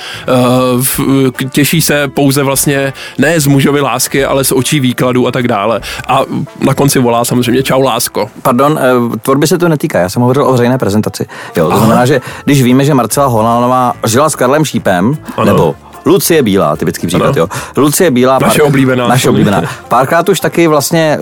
v, 0.81 0.99
těší 1.51 1.81
se 1.81 2.07
pouze 2.07 2.43
vlastně 2.43 2.93
ne 3.17 3.39
z 3.39 3.47
mužovy 3.47 3.81
lásky, 3.81 4.25
ale 4.25 4.43
z 4.43 4.51
očí 4.51 4.79
výkladu 4.79 5.27
a 5.27 5.31
tak 5.31 5.47
dále. 5.47 5.81
A 6.07 6.21
na 6.59 6.73
konci 6.73 6.99
volá 6.99 7.25
samozřejmě 7.25 7.63
čau 7.63 7.81
lásko. 7.81 8.29
Pardon, 8.41 8.79
tvorby 9.21 9.47
se 9.47 9.57
to 9.57 9.69
netýká, 9.69 9.99
já 9.99 10.09
jsem 10.09 10.21
hovořil 10.21 10.47
o 10.47 10.51
veřejné 10.51 10.77
prezentaci. 10.77 11.25
Jo, 11.57 11.69
to 11.69 11.77
znamená, 11.77 12.05
že 12.05 12.21
když 12.53 12.63
víme, 12.63 12.85
že 12.85 12.93
Marcela 12.93 13.25
Holanová 13.25 13.93
žila 14.05 14.29
s 14.29 14.35
Karlem 14.35 14.65
Šípem, 14.65 15.17
ano. 15.37 15.45
nebo 15.45 15.75
Lucie 16.05 16.43
Bílá, 16.43 16.75
typický 16.75 17.07
příklad, 17.07 17.27
ano. 17.27 17.37
jo. 17.37 17.47
Lucie 17.77 18.11
Bílá. 18.11 18.39
Naše 18.39 18.59
pár, 18.59 18.67
oblíbená. 18.67 19.07
Naše 19.07 19.29
oblíbená. 19.29 19.63
Párkrát 19.87 20.29
už 20.29 20.39
taky 20.39 20.67
vlastně 20.67 21.17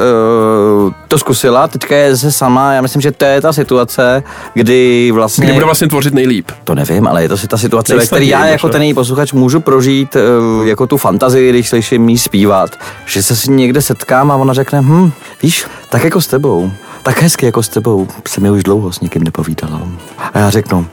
uh, 0.86 0.94
to 1.08 1.18
zkusila, 1.18 1.68
teďka 1.68 1.96
je 1.96 2.18
se 2.18 2.32
sama, 2.32 2.74
já 2.74 2.82
myslím, 2.82 3.02
že 3.02 3.12
to 3.12 3.26
je 3.26 3.42
ta 3.42 3.54
situace, 3.54 4.24
kdy 4.54 5.12
vlastně... 5.14 5.46
Kdy 5.46 5.54
bude 5.54 5.66
vlastně 5.66 5.88
tvořit 5.88 6.14
nejlíp. 6.14 6.52
To 6.64 6.76
nevím, 6.76 7.08
ale 7.08 7.24
je 7.24 7.30
to 7.30 7.38
si 7.38 7.48
ta 7.48 7.58
situace, 7.58 7.96
ve 7.96 8.06
které 8.06 8.26
já 8.26 8.46
jako 8.46 8.70
ten 8.70 8.82
její 8.82 8.94
posluchač 8.94 9.34
můžu 9.34 9.60
prožít 9.60 10.16
uh, 10.16 10.68
jako 10.68 10.88
tu 10.88 10.98
fantazii, 10.98 11.50
když 11.50 11.70
slyším 11.70 12.10
jí 12.10 12.18
zpívat, 12.18 12.72
že 13.06 13.24
se 13.24 13.36
s 13.36 13.48
ní 13.48 13.56
někde 13.56 13.82
setkám 13.82 14.32
a 14.32 14.36
ona 14.36 14.54
řekne, 14.54 14.82
hm, 14.82 15.12
víš, 15.44 15.66
tak 15.90 16.04
jako 16.04 16.22
s 16.22 16.28
tebou 16.28 16.72
tak 17.04 17.22
hezky 17.22 17.46
jako 17.46 17.64
s 17.64 17.70
tebou 17.70 18.08
se 18.28 18.42
mi 18.42 18.52
už 18.52 18.64
dlouho 18.64 18.92
s 18.92 19.00
nikým 19.00 19.24
nepovídala. 19.24 19.82
A 20.34 20.40
já 20.40 20.50
řeknu, 20.50 20.88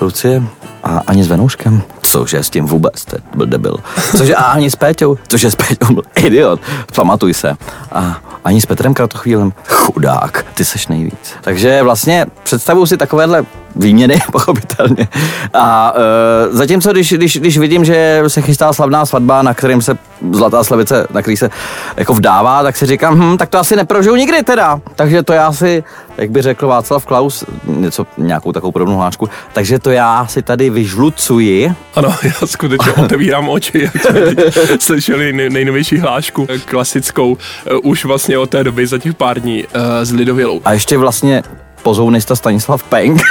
Lucie, 0.00 0.42
a 0.84 1.02
ani 1.06 1.24
s 1.24 1.28
Venouškem? 1.28 1.82
Cože 2.02 2.42
s 2.42 2.50
tím 2.50 2.66
vůbec, 2.66 3.04
to 3.04 3.16
byl 3.34 3.46
debil. 3.46 3.76
Cože 4.16 4.34
a 4.34 4.42
ani 4.42 4.70
s 4.70 4.76
Péťou? 4.76 5.18
Cože 5.28 5.50
s 5.50 5.54
Péťou 5.54 5.94
byl 5.94 6.02
idiot, 6.14 6.60
pamatuj 6.94 7.34
se. 7.34 7.56
A 7.92 8.20
ani 8.44 8.60
s 8.60 8.66
Petrem 8.66 8.94
Kratochvílem? 8.94 9.52
Chudák, 9.68 10.46
ty 10.54 10.64
seš 10.64 10.86
nejvíc. 10.88 11.32
Takže 11.40 11.82
vlastně 11.82 12.26
představuju 12.42 12.86
si 12.86 12.96
takovéhle 12.96 13.44
výměny, 13.76 14.20
pochopitelně. 14.32 15.08
A 15.54 15.94
uh, 15.94 16.56
zatímco, 16.56 16.92
když, 16.92 17.12
když, 17.12 17.38
když 17.38 17.58
vidím, 17.58 17.84
že 17.84 18.22
se 18.26 18.42
chystá 18.42 18.72
slavná 18.72 19.06
svatba, 19.06 19.42
na 19.42 19.54
kterým 19.54 19.82
se 19.82 19.98
zlatá 20.32 20.64
slavice, 20.64 21.06
na 21.10 21.22
který 21.22 21.36
se 21.36 21.50
jako 21.96 22.14
vdává, 22.14 22.62
tak 22.62 22.76
si 22.76 22.86
říkám, 22.86 23.20
hm, 23.20 23.36
tak 23.36 23.48
to 23.48 23.58
asi 23.58 23.76
neprožiju 23.76 24.16
nikdy 24.16 24.42
teda. 24.42 24.80
Takže 24.96 25.22
to 25.22 25.32
já 25.32 25.52
si, 25.52 25.84
jak 26.16 26.30
by 26.30 26.42
řekl 26.42 26.66
Václav 26.66 27.06
Klaus, 27.06 27.44
něco, 27.66 28.06
nějakou 28.18 28.52
takovou 28.52 28.72
podobnou 28.72 28.96
hlášku, 28.96 29.28
takže 29.52 29.78
to 29.78 29.90
já 29.90 30.26
si 30.26 30.42
tady 30.42 30.70
vyžlucuji. 30.70 31.74
Ano, 31.94 32.14
já 32.22 32.46
skutečně 32.46 32.92
otevírám 33.04 33.48
oči, 33.48 33.82
jak 33.82 34.02
jsme 34.02 34.20
slyšeli 34.78 35.32
nej, 35.32 35.50
nejnovější 35.50 35.98
hlášku, 35.98 36.46
klasickou, 36.64 37.30
uh, 37.32 37.36
už 37.82 38.04
vlastně 38.04 38.38
od 38.38 38.50
té 38.50 38.64
doby 38.64 38.86
za 38.86 38.98
těch 38.98 39.14
pár 39.14 39.40
dní 39.40 39.64
uh, 39.64 39.80
s 40.02 40.12
Lidovělou. 40.12 40.60
A 40.64 40.72
ještě 40.72 40.98
vlastně 40.98 41.42
pozounista 41.82 42.36
Stanislav 42.36 42.82
Peng. 42.82 43.22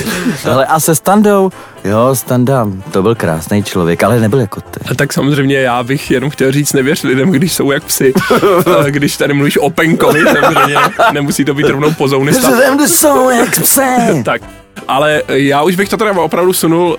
ale 0.52 0.66
a 0.66 0.80
se 0.80 0.94
Standou, 0.94 1.50
jo, 1.84 2.14
Standa, 2.14 2.66
to 2.90 3.02
byl 3.02 3.14
krásný 3.14 3.64
člověk, 3.64 4.02
ale 4.02 4.20
nebyl 4.20 4.40
jako 4.40 4.60
ty. 4.60 4.80
A 4.90 4.94
tak 4.94 5.12
samozřejmě 5.12 5.60
já 5.60 5.82
bych 5.82 6.10
jenom 6.10 6.30
chtěl 6.30 6.52
říct, 6.52 6.72
nevěř 6.72 7.02
lidem, 7.02 7.30
když 7.30 7.52
jsou 7.52 7.70
jak 7.70 7.84
psy. 7.84 8.12
když 8.86 9.16
tady 9.16 9.34
mluvíš 9.34 9.58
o 9.58 9.70
Penkovi, 9.70 10.20
samozřejmě 10.20 10.76
nemusí 11.12 11.44
to 11.44 11.54
být 11.54 11.66
rovnou 11.66 11.92
pozounista. 11.92 12.50
Jsou 12.86 13.30
jak 13.30 13.60
psy. 13.60 13.80
tak, 14.24 14.42
ale 14.88 15.22
já 15.28 15.62
už 15.62 15.76
bych 15.76 15.88
to 15.88 15.96
teda 15.96 16.12
opravdu 16.12 16.52
sunul 16.52 16.88
uh, 16.88 16.96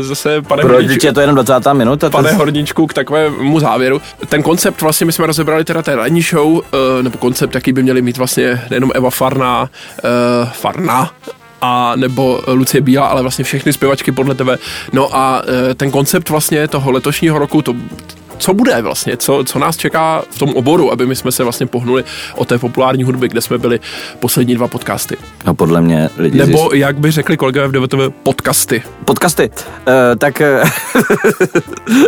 zase, 0.00 0.42
pane 0.42 0.62
Proč 0.62 0.72
Horníčku, 0.72 1.06
je 1.06 1.12
to 1.12 1.20
jenom 1.20 1.34
20. 1.34 1.72
minuta? 1.72 2.10
Pane 2.10 2.30
to... 2.30 2.36
Horníčku, 2.36 2.86
k 2.86 2.94
takovému 2.94 3.60
závěru. 3.60 4.00
Ten 4.28 4.42
koncept 4.42 4.80
vlastně 4.80 5.06
my 5.06 5.12
jsme 5.12 5.26
rozebrali 5.26 5.64
teda 5.64 5.82
té 5.82 5.96
ranní 5.96 6.22
show, 6.22 6.46
uh, 6.46 6.62
nebo 7.02 7.18
koncept, 7.18 7.54
jaký 7.54 7.72
by 7.72 7.82
měli 7.82 8.02
mít 8.02 8.16
vlastně 8.16 8.62
nejenom 8.70 8.90
Eva 8.94 9.10
Farná, 9.10 9.60
uh, 9.62 10.48
Farna, 10.52 11.10
a 11.60 11.92
nebo 11.96 12.40
Lucie 12.46 12.80
Bílá, 12.80 13.06
ale 13.06 13.22
vlastně 13.22 13.44
všechny 13.44 13.72
zpěvačky 13.72 14.12
podle 14.12 14.34
tebe. 14.34 14.58
No 14.92 15.16
a 15.16 15.42
ten 15.76 15.90
koncept 15.90 16.28
vlastně 16.30 16.68
toho 16.68 16.90
letošního 16.90 17.38
roku, 17.38 17.62
to 17.62 17.74
co 18.38 18.54
bude 18.54 18.82
vlastně, 18.82 19.16
co, 19.16 19.44
co 19.46 19.58
nás 19.58 19.76
čeká 19.76 20.22
v 20.30 20.38
tom 20.38 20.50
oboru, 20.54 20.92
aby 20.92 21.06
my 21.06 21.16
jsme 21.16 21.32
se 21.32 21.44
vlastně 21.44 21.66
pohnuli 21.66 22.04
o 22.34 22.44
té 22.44 22.58
populární 22.58 23.04
hudby, 23.04 23.28
kde 23.28 23.40
jsme 23.40 23.58
byli 23.58 23.80
poslední 24.20 24.54
dva 24.54 24.68
podcasty. 24.68 25.16
No 25.44 25.54
podle 25.54 25.80
mě 25.80 26.10
lidi 26.18 26.38
Nebo 26.38 26.58
zjist... 26.58 26.74
jak 26.74 26.98
by 26.98 27.10
řekli 27.10 27.36
kolegové 27.36 27.68
v 27.68 27.72
DVTV, 27.72 27.98
podcasty. 28.22 28.82
Podcasty. 29.04 29.50
Uh, 29.50 29.94
tak 30.18 30.42
uh, 30.62 30.68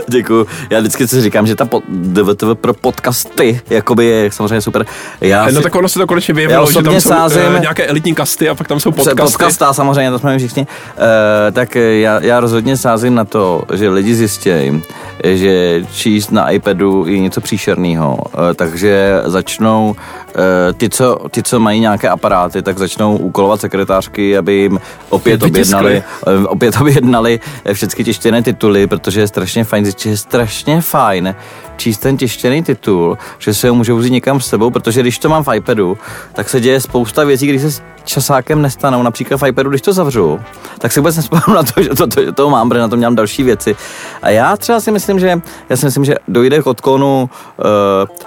děkuji. 0.08 0.46
Já 0.70 0.80
vždycky 0.80 1.08
si 1.08 1.22
říkám, 1.22 1.46
že 1.46 1.54
ta 1.56 1.64
po, 1.64 1.82
DVTV 1.88 2.54
pro 2.60 2.74
podcasty 2.74 3.60
jakoby 3.70 4.04
je 4.04 4.30
samozřejmě 4.30 4.60
super. 4.60 4.86
Já 5.20 5.44
no 5.44 5.52
si, 5.52 5.62
tak 5.62 5.74
ono 5.74 5.88
se 5.88 5.98
to 5.98 6.06
konečně 6.06 6.34
vyjevilo, 6.34 6.72
že 6.72 6.82
tam 6.82 7.00
jsou 7.00 7.08
sázím, 7.08 7.54
uh, 7.54 7.60
nějaké 7.60 7.86
elitní 7.86 8.14
kasty 8.14 8.48
a 8.48 8.54
pak 8.54 8.68
tam 8.68 8.80
jsou 8.80 8.90
podcasty. 8.90 9.22
Podcasta 9.22 9.72
samozřejmě, 9.72 10.10
to 10.10 10.18
jsme 10.18 10.38
všichni. 10.38 10.66
Uh, 10.96 11.04
tak 11.52 11.74
já, 11.74 12.20
já 12.22 12.40
rozhodně 12.40 12.76
sázím 12.76 13.14
na 13.14 13.24
to, 13.24 13.62
že 13.74 13.88
lidi 13.88 14.14
zjistějí, 14.14 14.82
že 15.24 15.84
číst 16.16 16.32
na 16.32 16.50
iPadu 16.50 17.04
je 17.06 17.18
něco 17.18 17.40
příšerného, 17.40 18.18
eh, 18.24 18.54
takže 18.54 19.20
začnou 19.24 19.96
eh, 20.28 20.72
ty 20.72 20.88
co, 20.88 21.28
ty, 21.30 21.42
co 21.42 21.60
mají 21.60 21.80
nějaké 21.80 22.08
aparáty, 22.08 22.62
tak 22.62 22.78
začnou 22.78 23.16
úkolovat 23.16 23.60
sekretářky, 23.60 24.38
aby 24.38 24.52
jim 24.52 24.80
opět 25.08 25.42
objednali, 25.42 26.02
eh, 26.26 26.46
opět 26.46 26.76
objednali 26.80 27.40
všechny 27.72 28.04
tištěné 28.04 28.42
tituly, 28.42 28.86
protože 28.86 29.20
je 29.20 29.28
strašně 29.28 29.64
fajn 29.64 29.84
že 29.84 30.10
je 30.10 30.16
strašně 30.16 30.80
fajn 30.80 31.34
číst 31.76 31.98
ten 31.98 32.16
tištěný 32.16 32.62
titul, 32.62 33.18
že 33.38 33.54
se 33.54 33.68
ho 33.68 33.74
můžu 33.74 33.96
vzít 33.96 34.10
někam 34.10 34.40
s 34.40 34.46
sebou, 34.46 34.70
protože 34.70 35.00
když 35.00 35.18
to 35.18 35.28
mám 35.28 35.44
v 35.44 35.54
iPadu, 35.54 35.98
tak 36.32 36.48
se 36.48 36.60
děje 36.60 36.80
spousta 36.80 37.24
věcí, 37.24 37.46
když 37.46 37.62
se 37.62 37.82
časákem 38.04 38.62
nestanou. 38.62 39.02
Například 39.02 39.40
v 39.40 39.46
iPadu, 39.46 39.70
když 39.70 39.82
to 39.82 39.92
zavřu, 39.92 40.40
tak 40.78 40.92
si 40.92 41.00
vůbec 41.00 41.16
nespomínám 41.16 41.54
na 41.54 41.62
to, 41.62 41.82
že 41.82 41.88
to, 41.88 42.06
to, 42.06 42.32
to 42.32 42.50
mám, 42.50 42.68
protože 42.68 42.80
na 42.80 42.88
tom 42.88 43.00
dělám 43.00 43.14
další 43.14 43.42
věci. 43.42 43.76
A 44.22 44.30
já 44.30 44.56
třeba 44.56 44.80
si 44.80 44.90
myslím, 44.90 45.18
že 45.18 45.40
já 45.68 45.76
si 45.76 45.86
myslím, 45.86 46.04
že 46.04 46.14
dojde 46.28 46.62
k 46.62 46.66
odklonu 46.66 47.30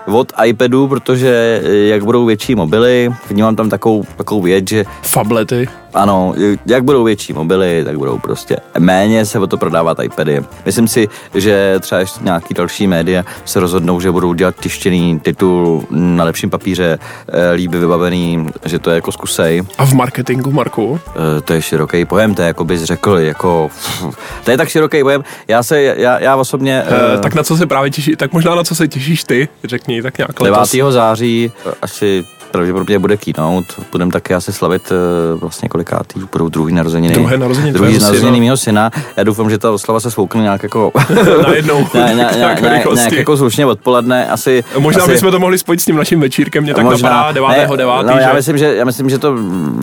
uh, 0.07 0.15
od 0.15 0.33
iPadu, 0.45 0.87
protože 0.87 1.61
jak 1.63 2.03
budou 2.03 2.25
větší 2.25 2.55
mobily, 2.55 3.13
vnímám 3.29 3.55
tam 3.55 3.69
takovou, 3.69 4.03
takovou 4.17 4.41
věc, 4.41 4.69
že... 4.69 4.85
Fablety. 5.01 5.67
Ano, 5.93 6.33
jak 6.65 6.83
budou 6.83 7.03
větší 7.03 7.33
mobily, 7.33 7.83
tak 7.85 7.97
budou 7.97 8.17
prostě 8.17 8.57
méně 8.79 9.25
se 9.25 9.39
o 9.39 9.47
to 9.47 9.57
prodávat 9.57 9.99
iPady. 10.03 10.41
Myslím 10.65 10.87
si, 10.87 11.07
že 11.33 11.75
třeba 11.79 11.99
ještě 11.99 12.23
nějaký 12.23 12.53
další 12.53 12.87
média 12.87 13.25
se 13.45 13.59
rozhodnou, 13.59 13.99
že 13.99 14.11
budou 14.11 14.33
dělat 14.33 14.55
tištěný 14.59 15.19
titul 15.19 15.85
na 15.89 16.23
lepším 16.23 16.49
papíře, 16.49 16.99
eh, 17.27 17.51
líbí 17.51 17.77
vybavený, 17.77 18.47
že 18.65 18.79
to 18.79 18.89
je 18.89 18.95
jako 18.95 19.11
zkusej. 19.11 19.63
A 19.77 19.85
v 19.85 19.93
marketingu, 19.93 20.51
Marku? 20.51 20.99
Eh, 21.07 21.41
to 21.41 21.53
je 21.53 21.61
široký 21.61 22.05
pojem, 22.05 22.35
to 22.35 22.41
je 22.41 22.47
jako 22.47 22.65
bys 22.65 22.83
řekl, 22.83 23.17
jako... 23.17 23.69
To 24.43 24.51
je 24.51 24.57
tak 24.57 24.69
široký 24.69 25.03
pojem. 25.03 25.23
Já 25.47 25.63
se, 25.63 25.81
já, 25.81 26.19
já 26.19 26.35
osobně... 26.35 26.83
Uh, 27.15 27.21
tak 27.21 27.35
na 27.35 27.43
co 27.43 27.57
se 27.57 27.65
právě 27.65 27.91
těšíš, 27.91 28.15
tak 28.17 28.33
možná 28.33 28.55
na 28.55 28.63
co 28.63 28.75
se 28.75 28.87
těšíš 28.87 29.23
ty, 29.23 29.47
řekni 29.63 30.01
tak 30.01 30.17
nějak 30.17 30.31
9. 30.43 30.57
Letos. 30.57 30.93
září 30.93 31.51
asi 31.81 32.25
pravděpodobně 32.51 32.99
bude 32.99 33.17
keynote. 33.17 33.73
Budeme 33.91 34.11
taky 34.11 34.33
asi 34.33 34.53
slavit 34.53 34.91
uh, 34.91 35.39
vlastně 35.39 35.69
kolikátý, 35.69 36.19
budou 36.31 36.49
druhý 36.49 36.73
narozeniny. 36.73 37.13
Druhé 37.13 37.37
narozeniny, 37.37 37.73
druhý 37.73 37.99
narozeniny 37.99 38.39
mého 38.39 38.57
syna. 38.57 38.91
Já 39.17 39.23
doufám, 39.23 39.49
že 39.49 39.57
ta 39.57 39.71
oslava 39.71 39.99
se 39.99 40.11
svoukne 40.11 40.41
nějak 40.41 40.63
jako... 40.63 40.91
Najednou. 41.47 41.87
ne, 41.93 42.15
ne, 42.15 42.15
ne, 42.15 42.57
ne, 42.61 42.83
nějak 42.93 43.11
jako 43.11 43.37
slušně 43.37 43.65
odpoledne. 43.65 44.29
Asi, 44.29 44.63
Možná 44.79 45.03
asi, 45.03 45.11
bychom 45.11 45.31
to 45.31 45.39
mohli 45.39 45.57
spojit 45.57 45.81
s 45.81 45.85
tím 45.85 45.95
naším 45.95 46.19
večírkem, 46.19 46.63
mě 46.63 46.73
tak 46.73 46.83
možná, 46.83 47.09
napadá 47.09 47.31
9. 47.31 47.49
Ne, 47.49 47.77
9. 47.77 47.93
No, 48.05 48.13
já, 48.19 48.33
myslím, 48.33 48.57
že, 48.57 48.75
já 48.75 48.85
myslím, 48.85 49.09
že 49.09 49.17
to 49.17 49.35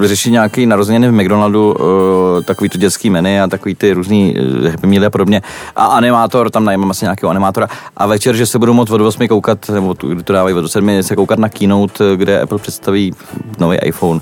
řeší 0.02 0.30
nějaký 0.30 0.66
narozeniny 0.66 1.08
v 1.08 1.12
McDonaldu, 1.12 1.72
uh, 1.72 2.42
takový 2.42 2.70
to 2.70 2.78
dětský 2.78 3.10
menu 3.10 3.42
a 3.44 3.46
takový 3.46 3.74
ty 3.74 3.92
různý 3.92 4.36
uh, 4.38 4.68
Happy 4.68 4.86
Meal 4.86 5.06
a 5.06 5.10
podobně. 5.10 5.42
A 5.76 5.86
animátor, 5.86 6.50
tam 6.50 6.64
najmám 6.64 6.90
asi 6.90 7.04
nějakého 7.04 7.30
animátora. 7.30 7.68
A 7.96 8.06
večer, 8.06 8.36
že 8.36 8.46
se 8.46 8.58
budu 8.58 8.74
moct 8.74 8.90
od 8.90 9.00
8 9.00 9.28
koukat, 9.28 9.68
nebo 9.68 9.96
kdy 10.02 10.22
to 10.22 10.32
dávají 10.32 10.56
od 10.56 10.68
7, 10.68 11.02
se 11.02 11.16
koukat 11.16 11.38
na 11.38 11.48
keynote, 11.48 12.16
kde 12.16 12.40
Apple 12.40 12.55
představí 12.58 13.14
nový 13.58 13.76
iPhone. 13.76 14.20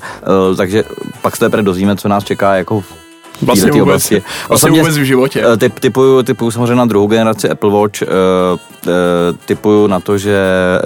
Uh, 0.48 0.56
takže 0.56 0.84
pak 1.22 1.36
se 1.36 1.44
teprve 1.44 1.62
dozvíme, 1.62 1.96
co 1.96 2.08
nás 2.08 2.24
čeká 2.24 2.54
jako 2.54 2.84
vlastně 3.42 3.70
vůbec, 3.70 3.82
oblasti. 3.82 4.22
Vlastně 4.48 4.70
vůbec 4.70 4.98
v 4.98 5.02
životě. 5.02 5.44
Eh, 5.52 5.56
typ, 5.56 5.80
typuju, 5.80 6.22
typuju 6.22 6.50
samozřejmě 6.50 6.74
na 6.74 6.84
druhou 6.84 7.06
generaci 7.06 7.50
Apple 7.50 7.70
Watch, 7.70 8.02
uh, 8.02 8.08
uh, 8.08 8.92
typuju 9.46 9.86
na 9.86 10.00
to, 10.00 10.18
že 10.18 10.38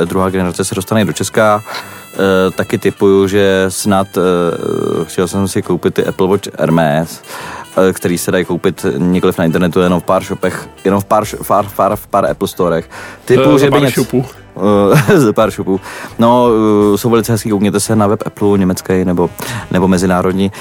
druhá 0.05 0.31
generace 0.31 0.65
se 0.65 0.75
dostane 0.75 1.05
do 1.05 1.13
Česka, 1.13 1.65
Uh, 2.09 2.53
taky 2.55 2.79
typuju, 2.79 3.27
že 3.27 3.65
snad 3.69 4.07
uh, 4.17 5.05
chtěl 5.05 5.29
jsem 5.29 5.49
si 5.49 5.63
koupit 5.63 5.95
ty 5.95 6.05
Apple 6.05 6.27
Watch 6.27 6.49
Hermes, 6.59 7.23
uh, 7.77 7.93
který 7.93 8.19
se 8.19 8.31
dají 8.31 8.45
koupit 8.45 8.87
nikoliv 8.97 9.39
na 9.39 9.45
internetu, 9.45 9.81
jenom 9.81 10.01
v 10.01 10.05
pár 10.05 10.25
shopech, 10.25 10.69
jenom 10.85 11.01
v 11.01 11.05
pár, 11.05 11.25
pár, 11.49 11.67
pár, 11.77 11.97
v 11.97 12.07
pár 12.07 12.31
Apple 12.31 12.49
Storech. 12.49 12.91
Typuju, 13.25 13.51
uh, 13.51 13.59
že 13.59 13.71
by 13.71 13.81
něco, 13.81 14.05
z 15.17 15.33
pár 15.33 15.51
šupů. 15.51 15.81
No, 16.19 16.49
jsou 16.97 17.11
velice 17.11 17.33
hezký, 17.33 17.51
koukněte 17.51 17.81
se 17.81 17.97
na 17.97 18.07
web 18.07 18.23
Apple 18.27 18.59
německý 18.59 19.05
nebo, 19.05 19.31
nebo 19.71 19.89
mezinárodní. 19.89 20.53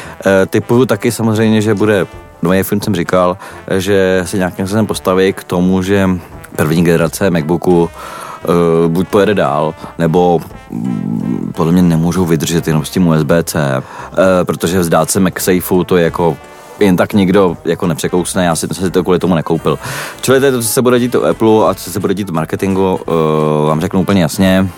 Typuju 0.50 0.86
taky 0.86 1.12
samozřejmě, 1.12 1.62
že 1.62 1.76
bude 1.76 2.08
nový 2.42 2.60
iPhone 2.60 2.82
jsem 2.82 2.96
říkal, 2.96 3.38
že 3.78 4.22
se 4.26 4.38
nějakým 4.38 4.66
způsobem 4.66 4.88
postaví 4.88 5.34
k 5.34 5.44
tomu, 5.44 5.82
že 5.82 6.10
první 6.56 6.84
generace 6.84 7.30
MacBooku 7.30 7.82
uh, 7.82 7.90
buď 8.88 9.08
pojede 9.08 9.34
dál, 9.34 9.74
nebo 9.98 10.42
mm, 10.72 11.52
podle 11.56 11.72
mě 11.72 11.82
nemůžou 11.82 12.26
vydržet 12.26 12.68
jenom 12.68 12.86
s 12.86 12.90
tím 12.90 13.08
USB-C, 13.08 13.78
uh, 13.78 13.84
protože 14.44 14.80
vzdát 14.80 15.12
se 15.12 15.20
MagSafeu 15.20 15.84
to 15.84 15.98
je 15.98 16.04
jako 16.04 16.38
jen 16.80 16.98
tak 16.98 17.14
nikdo 17.14 17.58
jako 17.66 17.88
nepřekousne, 17.88 18.46
já 18.46 18.56
si, 18.56 18.68
si 18.72 18.92
to 18.92 19.04
kvůli 19.04 19.20
tomu 19.20 19.36
nekoupil. 19.36 19.80
Čili 20.22 20.40
to 20.40 20.52
to, 20.52 20.62
co 20.62 20.68
se 20.68 20.82
bude 20.82 21.00
dít 21.00 21.16
u 21.16 21.26
Apple 21.26 21.70
a 21.70 21.74
co 21.74 21.92
se 21.92 22.00
bude 22.00 22.14
dít 22.14 22.30
marketingu, 22.30 22.96
uh, 22.96 23.68
vám 23.68 23.82
řeknu 23.82 24.00
úplně 24.00 24.22
jasně, 24.22 24.70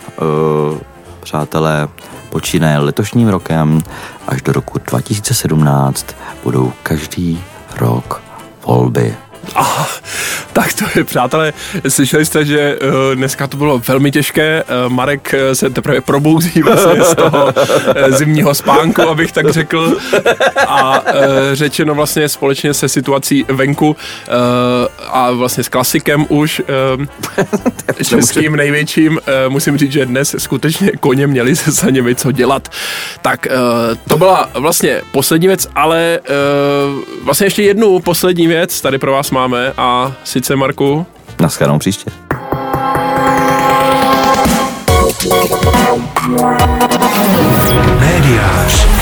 uh, 0.72 0.78
přátelé, 1.20 1.88
počínaje 2.30 2.78
letošním 2.78 3.28
rokem 3.28 3.82
až 4.28 4.42
do 4.42 4.52
roku 4.54 4.80
2017 4.88 6.06
budou 6.44 6.72
každý 6.84 7.44
rok 7.78 8.22
volby 8.66 9.16
to 10.80 11.00
je, 11.00 11.04
přátelé, 11.04 11.54
slyšeli 11.88 12.26
jste, 12.26 12.46
že 12.46 12.78
uh, 12.78 13.16
dneska 13.16 13.48
to 13.48 13.58
bylo 13.58 13.82
velmi 13.88 14.12
těžké. 14.12 14.64
Uh, 14.64 14.94
Marek 14.94 15.34
uh, 15.34 15.54
se 15.54 15.70
teprve 15.70 16.02
probouzí 16.02 16.62
vlastně 16.62 17.04
z 17.04 17.16
toho 17.16 17.54
zimního 18.08 18.54
spánku, 18.54 19.02
abych 19.02 19.32
tak 19.32 19.50
řekl. 19.50 19.98
A 20.68 21.04
řečeno 21.54 21.96
vlastně 21.96 22.30
společně 22.30 22.74
se 22.74 22.90
situací 22.90 23.46
venku 23.48 23.96
a 25.12 25.32
vlastně 25.32 25.64
s 25.64 25.70
klasikem 25.70 26.26
už 26.30 26.62
uh, 26.98 27.06
českým 28.04 28.56
největším. 28.56 29.12
Uh, 29.12 29.20
musím 29.54 29.78
říct, 29.78 29.92
že 29.92 30.06
dnes 30.06 30.36
skutečně 30.38 30.92
koně 31.00 31.28
měli 31.28 31.56
se 31.56 31.72
za 31.72 31.90
němi 31.90 32.16
co 32.16 32.32
dělat. 32.32 32.70
Tak 33.22 33.48
uh, 33.52 33.98
to 34.08 34.18
byla 34.18 34.50
vlastně 34.54 35.02
poslední 35.12 35.48
věc, 35.48 35.68
ale 35.76 36.20
uh, 36.20 37.26
vlastně 37.26 37.48
ještě 37.48 37.64
jednu 37.64 38.00
poslední 38.00 38.48
věc 38.48 38.82
tady 38.82 38.98
pro 38.98 39.12
vás 39.12 39.32
máme 39.32 39.74
a 39.78 40.14
sice 40.24 40.56
Marku. 40.56 41.06
Naschledanou 41.40 41.80
příště. 41.80 42.12
You. 48.30 48.99